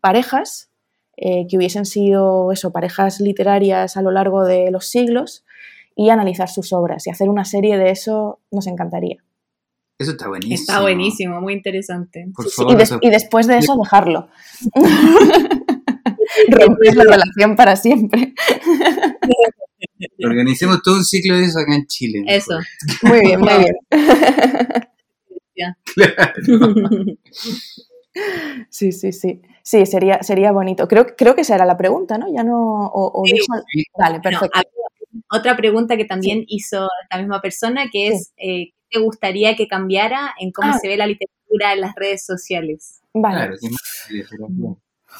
parejas 0.00 0.70
que 1.16 1.56
hubiesen 1.56 1.84
sido 1.84 2.50
eso, 2.50 2.72
parejas 2.72 3.20
literarias 3.20 3.96
a 3.96 4.02
lo 4.02 4.10
largo 4.10 4.44
de 4.44 4.70
los 4.70 4.86
siglos 4.86 5.44
y 5.96 6.10
analizar 6.10 6.48
sus 6.48 6.72
obras 6.72 7.06
y 7.06 7.10
hacer 7.10 7.28
una 7.28 7.44
serie 7.44 7.78
de 7.78 7.90
eso 7.90 8.40
nos 8.50 8.66
encantaría. 8.66 9.22
Eso 9.98 10.12
está 10.12 10.28
buenísimo. 10.28 10.54
Está 10.54 10.80
buenísimo, 10.80 11.38
muy 11.40 11.52
interesante. 11.52 12.26
y, 13.00 13.10
después 13.10 13.46
de 13.46 13.58
eso 13.58 13.76
dejarlo. 13.76 14.28
Romper 16.48 16.96
la 16.96 17.04
relación 17.04 17.54
para 17.54 17.76
siempre. 17.76 18.34
Organicemos 20.24 20.82
todo 20.82 20.96
un 20.96 21.04
ciclo 21.04 21.36
de 21.36 21.44
eso 21.44 21.60
acá 21.60 21.76
en 21.76 21.86
Chile. 21.86 22.24
Eso. 22.26 22.58
Muy 23.02 23.20
bien, 23.20 23.40
muy 23.40 23.52
bien. 23.58 23.76
Sí, 28.70 28.92
sí, 28.92 29.10
sí. 29.10 29.42
Sí, 29.64 29.86
sería, 29.86 30.22
sería 30.22 30.52
bonito. 30.52 30.86
Creo, 30.86 31.16
creo 31.16 31.34
que 31.34 31.40
esa 31.40 31.56
era 31.56 31.66
la 31.66 31.76
pregunta, 31.76 32.16
¿no? 32.16 32.32
Ya 32.32 32.44
no. 32.44 32.88
O, 32.94 33.24
Vale, 33.98 34.20
perfecto 34.20 34.60
otra 35.30 35.56
pregunta 35.56 35.96
que 35.96 36.04
también 36.04 36.44
hizo 36.46 36.88
esta 37.02 37.18
misma 37.18 37.40
persona, 37.40 37.88
que 37.90 38.08
es, 38.08 38.32
eh, 38.36 38.72
¿qué 38.90 38.98
te 38.98 39.00
gustaría 39.00 39.56
que 39.56 39.68
cambiara 39.68 40.34
en 40.38 40.52
cómo 40.52 40.72
ah. 40.72 40.78
se 40.78 40.88
ve 40.88 40.96
la 40.96 41.06
literatura 41.06 41.72
en 41.72 41.80
las 41.80 41.94
redes 41.94 42.24
sociales? 42.24 43.02
Vale. 43.12 43.56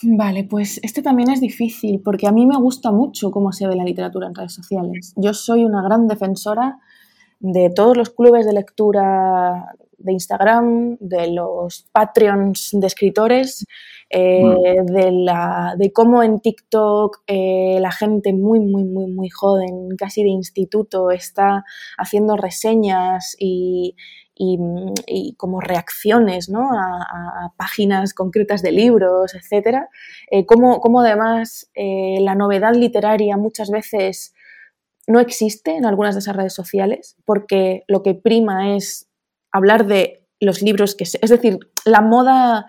Vale, 0.03 0.45
pues 0.45 0.81
este 0.83 1.03
también 1.03 1.31
es 1.31 1.41
difícil 1.41 2.01
porque 2.01 2.27
a 2.27 2.33
mí 2.33 2.47
me 2.47 2.57
gusta 2.57 2.91
mucho 2.91 3.31
cómo 3.31 3.53
se 3.53 3.69
ve 3.69 3.77
la 3.77 3.85
literatura 3.85 4.27
en 4.27 4.35
redes 4.35 4.53
sociales. 4.53 5.13
Yo 5.17 5.33
soy 5.35 5.65
una 5.65 5.83
gran 5.83 6.09
defensora 6.09 6.79
de 7.39 7.71
todos 7.71 7.97
los 7.97 8.11
clubes 8.11 8.45
de 8.45 8.55
lectura 8.55 9.67
de 9.99 10.13
Instagram, 10.13 10.97
de 11.01 11.29
los 11.33 11.87
Patreons 11.93 12.71
de 12.73 12.87
escritores, 12.87 13.65
eh, 14.11 14.43
mm. 14.43 14.87
de, 14.87 15.11
la, 15.13 15.75
de 15.79 15.93
cómo 15.93 16.23
en 16.23 16.41
TikTok 16.41 17.23
eh, 17.27 17.79
la 17.81 17.91
gente 17.91 18.33
muy, 18.33 18.61
muy, 18.61 18.85
muy, 18.85 19.11
muy 19.11 19.29
joven, 19.29 19.89
casi 19.97 20.23
de 20.23 20.29
instituto, 20.29 21.11
está 21.11 21.65
haciendo 21.97 22.37
reseñas 22.37 23.37
y, 23.39 23.97
como 25.37 25.61
reacciones 25.61 26.49
¿no? 26.49 26.71
a, 26.73 27.53
páginas 27.57 28.15
concretas 28.15 28.63
de 28.63 28.73
libros, 28.73 29.35
etc. 29.35 29.85
Eh, 30.31 30.45
cómo, 30.45 31.01
además 31.01 31.71
la 31.75 32.35
novedad 32.35 32.75
literaria 32.75 33.37
muchas 33.37 33.71
veces 33.71 34.35
no 35.07 35.21
existe 35.21 35.77
en 35.77 35.87
algunas 35.87 36.15
de 36.15 36.21
esas 36.21 36.35
redes 36.35 36.55
sociales 36.55 37.17
porque 37.25 37.85
lo 37.87 38.03
que 38.03 38.15
prima 38.15 38.77
es 38.77 39.09
hablar 39.53 39.87
de 39.87 40.27
los 40.41 40.63
libros 40.63 40.95
que... 40.95 41.05
es 41.05 41.31
decir, 41.31 41.59
la 41.85 42.01
moda... 42.01 42.67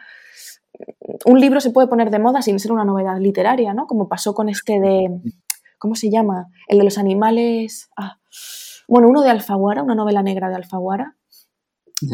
Un 1.25 1.39
libro 1.39 1.59
se 1.59 1.71
puede 1.71 1.87
poner 1.87 2.09
de 2.09 2.19
moda 2.19 2.41
sin 2.41 2.59
ser 2.59 2.71
una 2.71 2.85
novedad 2.85 3.19
literaria, 3.19 3.73
¿no? 3.73 3.87
Como 3.87 4.07
pasó 4.07 4.33
con 4.33 4.49
este 4.49 4.79
de... 4.79 5.09
¿Cómo 5.77 5.95
se 5.95 6.09
llama? 6.09 6.47
El 6.67 6.79
de 6.79 6.83
los 6.83 6.97
animales... 6.97 7.89
Ah, 7.97 8.17
bueno, 8.87 9.09
uno 9.09 9.21
de 9.21 9.29
Alfaguara, 9.29 9.83
una 9.83 9.95
novela 9.95 10.21
negra 10.21 10.49
de 10.49 10.55
Alfaguara, 10.55 11.15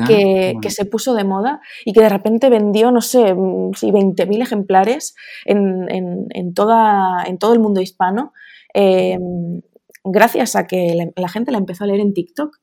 que, 0.07 0.69
se 0.69 0.85
puso 0.85 1.13
de 1.15 1.23
moda 1.23 1.59
y 1.85 1.93
que 1.93 2.01
de 2.01 2.09
repente 2.09 2.49
vendió, 2.49 2.91
no 2.91 3.01
sé, 3.01 3.35
si 3.75 3.91
20.000 3.91 4.41
ejemplares 4.41 5.15
en, 5.45 6.53
toda, 6.53 7.23
en 7.25 7.37
todo 7.37 7.53
el 7.53 7.59
mundo 7.59 7.81
hispano, 7.81 8.33
em, 8.73 9.61
gracias 10.03 10.55
a 10.55 10.67
que 10.67 10.93
la, 10.95 11.07
la, 11.15 11.29
gente 11.29 11.51
la 11.51 11.57
empezó 11.57 11.83
a 11.83 11.87
leer 11.87 11.99
en 11.99 12.13
TikTok. 12.13 12.57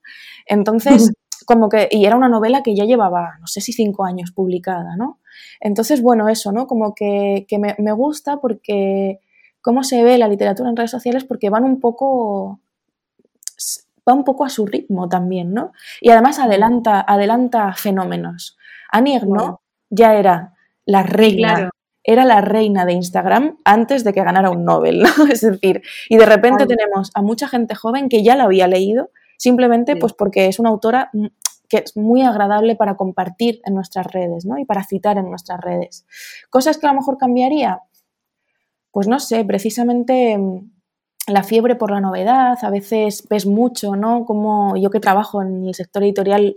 Entonces, 0.46 1.12
como 1.46 1.68
que, 1.68 1.88
y 1.90 2.04
era 2.04 2.16
una 2.16 2.28
novela 2.28 2.62
que 2.62 2.74
ya 2.74 2.84
llevaba, 2.84 3.38
no 3.40 3.46
sé 3.46 3.61
si 3.61 3.72
cinco 3.72 4.04
años 4.04 4.32
publicada, 4.32 4.96
¿no? 4.96 5.20
Entonces, 5.61 6.03
bueno, 6.03 6.29
eso, 6.29 6.53
¿no? 6.53 6.66
Como 6.66 6.94
que, 6.94 7.46
me, 7.59 7.92
gusta 7.92 8.38
porque 8.38 9.20
cómo 9.61 9.83
se 9.83 10.03
ve 10.03 10.18
la 10.18 10.29
literatura 10.29 10.68
en 10.68 10.77
redes 10.77 10.90
sociales 10.90 11.24
porque 11.24 11.51
van 11.51 11.64
un 11.64 11.81
poco 11.81 12.61
va 14.09 14.14
un 14.14 14.24
poco 14.24 14.44
a 14.44 14.48
su 14.48 14.64
ritmo 14.64 15.09
también, 15.09 15.53
¿no? 15.53 15.72
Y 16.01 16.11
además 16.11 16.38
adelanta, 16.38 17.05
adelanta 17.07 17.74
fenómenos. 17.74 18.57
Annie 18.90 19.20
¿no? 19.27 19.61
ya 19.90 20.14
era 20.14 20.55
la 20.87 21.03
reina, 21.03 21.70
era 22.03 22.24
la 22.24 22.40
reina 22.40 22.87
de 22.87 22.94
Instagram 22.94 23.59
antes 23.64 24.05
de 24.05 24.14
que 24.14 24.24
ganara 24.24 24.48
un 24.48 24.64
Nobel, 24.64 25.01
¿no? 25.01 25.11
Es 25.31 25.42
decir, 25.42 25.83
y 26.09 26.16
de 26.16 26.24
repente 26.24 26.66
tenemos 26.66 27.11
a 27.14 27.20
mucha 27.20 27.48
gente 27.48 27.74
joven 27.74 28.09
que 28.09 28.22
ya 28.22 28.35
la 28.35 28.44
había 28.44 28.66
leído 28.66 29.11
simplemente 29.38 29.96
pues 29.96 30.12
porque 30.12 30.46
es 30.46 30.59
una 30.59 30.68
autora 30.68 31.09
mm, 31.14 31.27
que 31.70 31.79
es 31.79 31.96
muy 31.96 32.22
agradable 32.22 32.77
para 32.77 32.96
compartir 32.96 33.61
en 33.64 33.74
nuestras 33.74 34.07
redes 34.07 34.44
¿no? 34.44 34.59
y 34.59 34.64
para 34.64 34.85
citar 34.85 35.16
en 35.16 35.31
nuestras 35.31 35.61
redes. 35.61 36.07
Cosas 36.51 36.77
que 36.77 36.87
a 36.87 36.90
lo 36.90 36.98
mejor 36.98 37.16
cambiaría, 37.18 37.81
pues 38.90 39.07
no 39.07 39.20
sé, 39.20 39.44
precisamente 39.44 40.37
mm, 40.37 40.70
la 41.29 41.42
fiebre 41.42 41.77
por 41.77 41.90
la 41.90 42.01
novedad, 42.01 42.59
a 42.62 42.70
veces 42.70 43.27
ves 43.29 43.46
mucho, 43.46 43.96
¿no? 43.96 44.24
Como 44.24 44.77
yo 44.77 44.90
que 44.90 45.01
trabajo 45.01 45.42
en 45.42 45.66
el 45.66 45.74
sector 45.74 46.03
editorial 46.03 46.55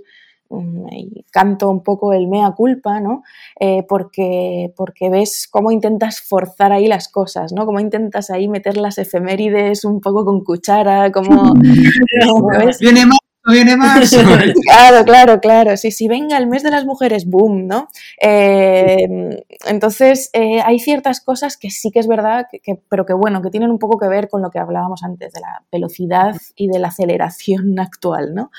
y 0.92 1.26
canto 1.32 1.70
un 1.70 1.84
poco 1.84 2.14
el 2.14 2.28
mea 2.28 2.52
culpa, 2.52 3.00
¿no? 3.00 3.24
Eh, 3.60 3.84
porque, 3.88 4.74
porque 4.76 5.10
ves 5.10 5.48
cómo 5.50 5.72
intentas 5.72 6.22
forzar 6.22 6.72
ahí 6.72 6.88
las 6.88 7.10
cosas, 7.10 7.54
¿no? 7.54 7.66
Cómo 7.66 7.80
intentas 7.80 8.30
ahí 8.30 8.48
meter 8.48 8.78
las 8.78 8.98
efemérides 8.98 9.86
un 9.86 10.02
poco 10.02 10.26
con 10.26 10.44
cuchara, 10.44 11.12
como... 11.12 11.54
Viene 12.80 13.06
más 13.06 13.18
viene 13.50 13.76
marzo. 13.76 14.18
claro, 14.64 15.04
claro, 15.04 15.40
claro. 15.40 15.78
Sí, 15.78 15.92
sí, 15.92 16.08
venga, 16.08 16.38
el 16.38 16.48
mes 16.48 16.64
de 16.64 16.72
las 16.72 16.86
mujeres, 16.86 17.26
boom, 17.26 17.68
¿no? 17.68 17.88
Eh, 18.22 19.44
entonces, 19.68 20.30
eh, 20.34 20.62
hay 20.64 20.80
ciertas 20.80 21.22
cosas 21.22 21.58
que 21.58 21.70
sí 21.70 21.92
que 21.92 22.00
es 22.00 22.08
verdad, 22.08 22.48
que, 22.52 22.80
pero 22.90 23.06
que 23.06 23.14
bueno, 23.14 23.42
que 23.42 23.50
tienen 23.50 23.72
un 23.72 23.80
poco 23.80 23.98
que 23.98 24.08
ver 24.08 24.30
con 24.30 24.42
lo 24.42 24.52
que 24.52 24.60
hablábamos 24.60 25.04
antes 25.04 25.34
de 25.34 25.42
la 25.42 25.64
velocidad 25.72 26.36
y 26.56 26.68
de 26.68 26.80
la 26.80 26.90
aceleración 26.90 27.80
actual, 27.80 28.34
¿no? 28.36 28.52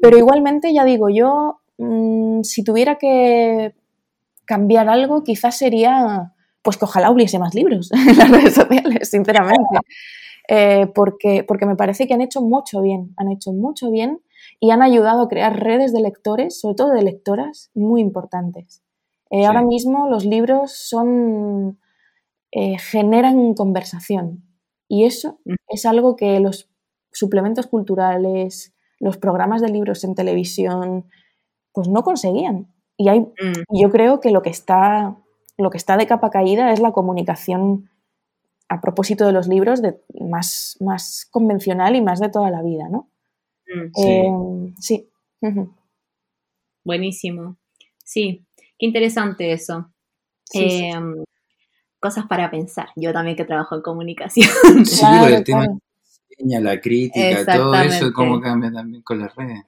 Pero 0.00 0.18
igualmente, 0.18 0.72
ya 0.72 0.84
digo, 0.84 1.08
yo, 1.08 1.60
mm, 1.78 2.42
si 2.42 2.62
tuviera 2.64 2.96
que 2.96 3.74
cambiar 4.44 4.88
algo, 4.88 5.24
quizás 5.24 5.56
sería, 5.56 6.34
pues 6.62 6.76
que 6.76 6.84
ojalá 6.84 7.10
hubiese 7.10 7.38
más 7.38 7.54
libros 7.54 7.90
en 7.92 8.18
las 8.18 8.30
redes 8.30 8.54
sociales, 8.54 9.10
sinceramente. 9.10 9.78
Eh, 10.48 10.88
porque, 10.94 11.42
porque 11.44 11.64
me 11.66 11.76
parece 11.76 12.06
que 12.06 12.14
han 12.14 12.20
hecho 12.20 12.42
mucho 12.42 12.82
bien, 12.82 13.14
han 13.16 13.30
hecho 13.30 13.52
mucho 13.52 13.90
bien 13.90 14.20
y 14.60 14.70
han 14.70 14.82
ayudado 14.82 15.22
a 15.22 15.28
crear 15.28 15.58
redes 15.58 15.92
de 15.92 16.02
lectores, 16.02 16.60
sobre 16.60 16.74
todo 16.74 16.92
de 16.92 17.02
lectoras, 17.02 17.70
muy 17.74 18.02
importantes. 18.02 18.82
Eh, 19.30 19.46
ahora 19.46 19.62
mismo 19.62 20.08
los 20.08 20.26
libros 20.26 20.72
son, 20.72 21.78
eh, 22.52 22.78
generan 22.78 23.54
conversación 23.54 24.44
y 24.86 25.06
eso 25.06 25.40
mm. 25.44 25.54
es 25.68 25.86
algo 25.86 26.14
que 26.14 26.38
los 26.40 26.70
suplementos 27.10 27.66
culturales, 27.66 28.73
los 29.04 29.18
programas 29.18 29.60
de 29.60 29.68
libros 29.68 30.02
en 30.02 30.14
televisión, 30.14 31.04
pues 31.72 31.88
no 31.88 32.02
conseguían. 32.02 32.72
Y 32.96 33.10
hay, 33.10 33.20
mm. 33.20 33.78
yo 33.82 33.90
creo 33.90 34.18
que 34.20 34.30
lo 34.30 34.40
que 34.40 34.48
está, 34.48 35.14
lo 35.58 35.68
que 35.68 35.76
está 35.76 35.98
de 35.98 36.06
capa 36.06 36.30
caída 36.30 36.72
es 36.72 36.80
la 36.80 36.92
comunicación 36.92 37.90
a 38.70 38.80
propósito 38.80 39.26
de 39.26 39.32
los 39.32 39.46
libros, 39.46 39.82
de, 39.82 40.00
más, 40.18 40.78
más 40.80 41.28
convencional 41.30 41.96
y 41.96 42.00
más 42.00 42.18
de 42.18 42.30
toda 42.30 42.50
la 42.50 42.62
vida, 42.62 42.88
¿no? 42.88 43.10
Mm, 43.66 44.74
sí. 44.80 45.10
Eh, 45.42 45.66
Buenísimo. 46.82 47.58
Sí, 48.02 48.46
qué 48.78 48.86
interesante 48.86 49.52
eso. 49.52 49.92
Em, 50.54 51.24
cosas 52.00 52.24
para 52.26 52.50
pensar. 52.50 52.88
Yo 52.96 53.12
también 53.12 53.36
que 53.36 53.44
trabajo 53.44 53.74
en 53.74 53.82
comunicación. 53.82 54.48
Sí, 54.86 55.04
el 55.28 55.44
tema 55.44 55.66
la 56.38 56.80
crítica, 56.80 57.44
todo 57.44 57.74
eso, 57.74 58.12
cómo 58.12 58.40
cambia 58.40 58.72
también 58.72 59.02
con 59.02 59.20
las 59.20 59.34
redes. 59.34 59.64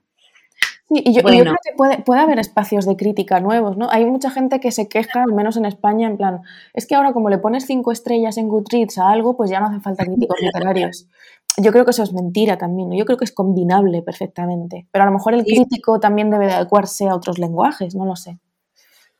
Sí, 0.88 1.02
y 1.04 1.12
yo, 1.12 1.22
creo 1.22 1.42
que 1.42 1.72
puede, 1.76 1.98
puede, 1.98 2.20
haber 2.20 2.38
espacios 2.38 2.86
de 2.86 2.96
crítica 2.96 3.40
nuevos, 3.40 3.76
¿no? 3.76 3.90
Hay 3.90 4.04
mucha 4.04 4.30
gente 4.30 4.60
que 4.60 4.70
se 4.70 4.88
queja, 4.88 5.24
al 5.24 5.32
menos 5.32 5.56
en 5.56 5.64
España, 5.64 6.06
en 6.06 6.16
plan, 6.16 6.42
es 6.74 6.86
que 6.86 6.94
ahora 6.94 7.12
como 7.12 7.28
le 7.28 7.38
pones 7.38 7.66
cinco 7.66 7.90
estrellas 7.90 8.36
en 8.36 8.48
Goodreads 8.48 8.98
a 8.98 9.10
algo, 9.10 9.36
pues 9.36 9.50
ya 9.50 9.58
no 9.58 9.66
hace 9.66 9.80
falta 9.80 10.04
críticos 10.04 10.36
literarios. 10.40 11.08
Yo 11.56 11.72
creo 11.72 11.84
que 11.84 11.90
eso 11.90 12.04
es 12.04 12.12
mentira 12.12 12.56
también, 12.56 12.90
¿no? 12.90 12.96
Yo 12.96 13.04
creo 13.04 13.18
que 13.18 13.24
es 13.24 13.32
combinable 13.32 14.02
perfectamente, 14.02 14.86
pero 14.92 15.02
a 15.02 15.06
lo 15.06 15.12
mejor 15.12 15.34
el 15.34 15.44
crítico 15.44 15.98
también 15.98 16.30
debe 16.30 16.52
adecuarse 16.52 17.08
a 17.08 17.16
otros 17.16 17.38
lenguajes, 17.38 17.96
no 17.96 18.04
lo 18.04 18.14
sé. 18.14 18.38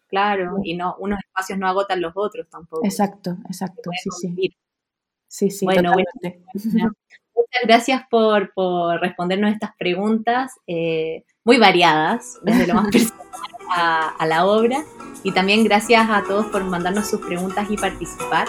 Claro, 0.07 0.59
y 0.63 0.77
no, 0.77 0.95
unos 1.01 1.19
espacios 1.19 1.59
no 1.59 1.67
agotan 1.67 2.01
los 2.01 2.13
otros 2.15 2.49
tampoco. 2.49 2.85
Exacto, 2.85 3.39
exacto, 3.49 3.91
sí, 4.05 4.11
sí. 4.11 4.57
Sí, 5.29 5.51
sí, 5.51 5.65
bueno, 5.65 5.93
Muchas 7.37 7.62
gracias 7.64 8.03
por, 8.11 8.53
por 8.55 9.01
respondernos 9.01 9.53
estas 9.53 9.70
preguntas. 9.79 10.53
Eh, 10.66 11.25
muy 11.46 11.59
variadas, 11.59 12.40
desde 12.42 12.66
lo 12.66 12.75
más 12.75 12.88
personal 12.92 13.27
a, 13.70 14.27
la 14.27 14.44
obra. 14.46 14.85
Y 15.22 15.33
también 15.33 15.64
gracias 15.64 16.09
a 16.11 16.22
todos 16.22 16.46
por 16.46 16.62
mandarnos 16.64 17.09
sus 17.09 17.20
preguntas 17.20 17.66
y 17.70 17.77
participar. 17.77 18.49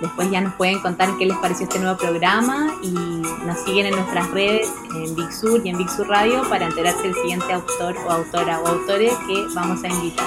Después 0.00 0.30
ya 0.30 0.40
nos 0.40 0.54
pueden 0.54 0.80
contar 0.80 1.08
qué 1.18 1.26
les 1.26 1.36
pareció 1.38 1.64
este 1.64 1.80
nuevo 1.80 1.98
programa 1.98 2.72
y 2.82 2.90
nos 2.90 3.58
siguen 3.64 3.86
en 3.86 3.96
nuestras 3.96 4.30
redes 4.30 4.72
en 4.94 5.14
Big 5.16 5.32
Sur 5.32 5.60
y 5.64 5.70
en 5.70 5.78
Big 5.78 5.90
Sur 5.90 6.08
Radio 6.08 6.48
para 6.48 6.66
enterarse 6.66 7.02
del 7.02 7.14
siguiente 7.14 7.52
autor 7.52 7.96
o 8.06 8.10
autora 8.10 8.60
o 8.60 8.66
autores 8.66 9.12
que 9.26 9.46
vamos 9.54 9.82
a 9.82 9.88
invitar. 9.88 10.26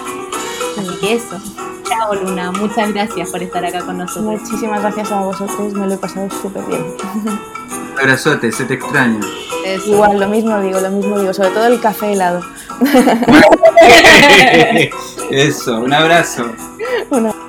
Así 0.77 0.99
que 0.99 1.13
eso. 1.13 1.39
Chao 1.87 2.13
Luna, 2.15 2.51
muchas 2.51 2.93
gracias 2.93 3.29
por 3.31 3.41
estar 3.41 3.63
acá 3.63 3.81
con 3.85 3.97
nosotros. 3.97 4.41
Muchísimas 4.41 4.81
gracias 4.81 5.11
a 5.11 5.21
vosotros, 5.21 5.73
me 5.73 5.87
lo 5.87 5.93
he 5.93 5.97
pasado 5.97 6.29
súper 6.29 6.63
bien. 6.65 6.83
abrazote, 7.99 8.51
se 8.51 8.65
te 8.65 8.75
extraña. 8.75 9.19
Igual, 9.85 10.19
lo 10.19 10.27
mismo 10.27 10.59
digo, 10.61 10.79
lo 10.79 10.89
mismo 10.89 11.19
digo, 11.19 11.33
sobre 11.33 11.49
todo 11.49 11.67
el 11.67 11.79
café 11.79 12.13
helado. 12.13 12.41
Eso, 15.31 15.79
un 15.79 15.93
abrazo. 15.93 16.45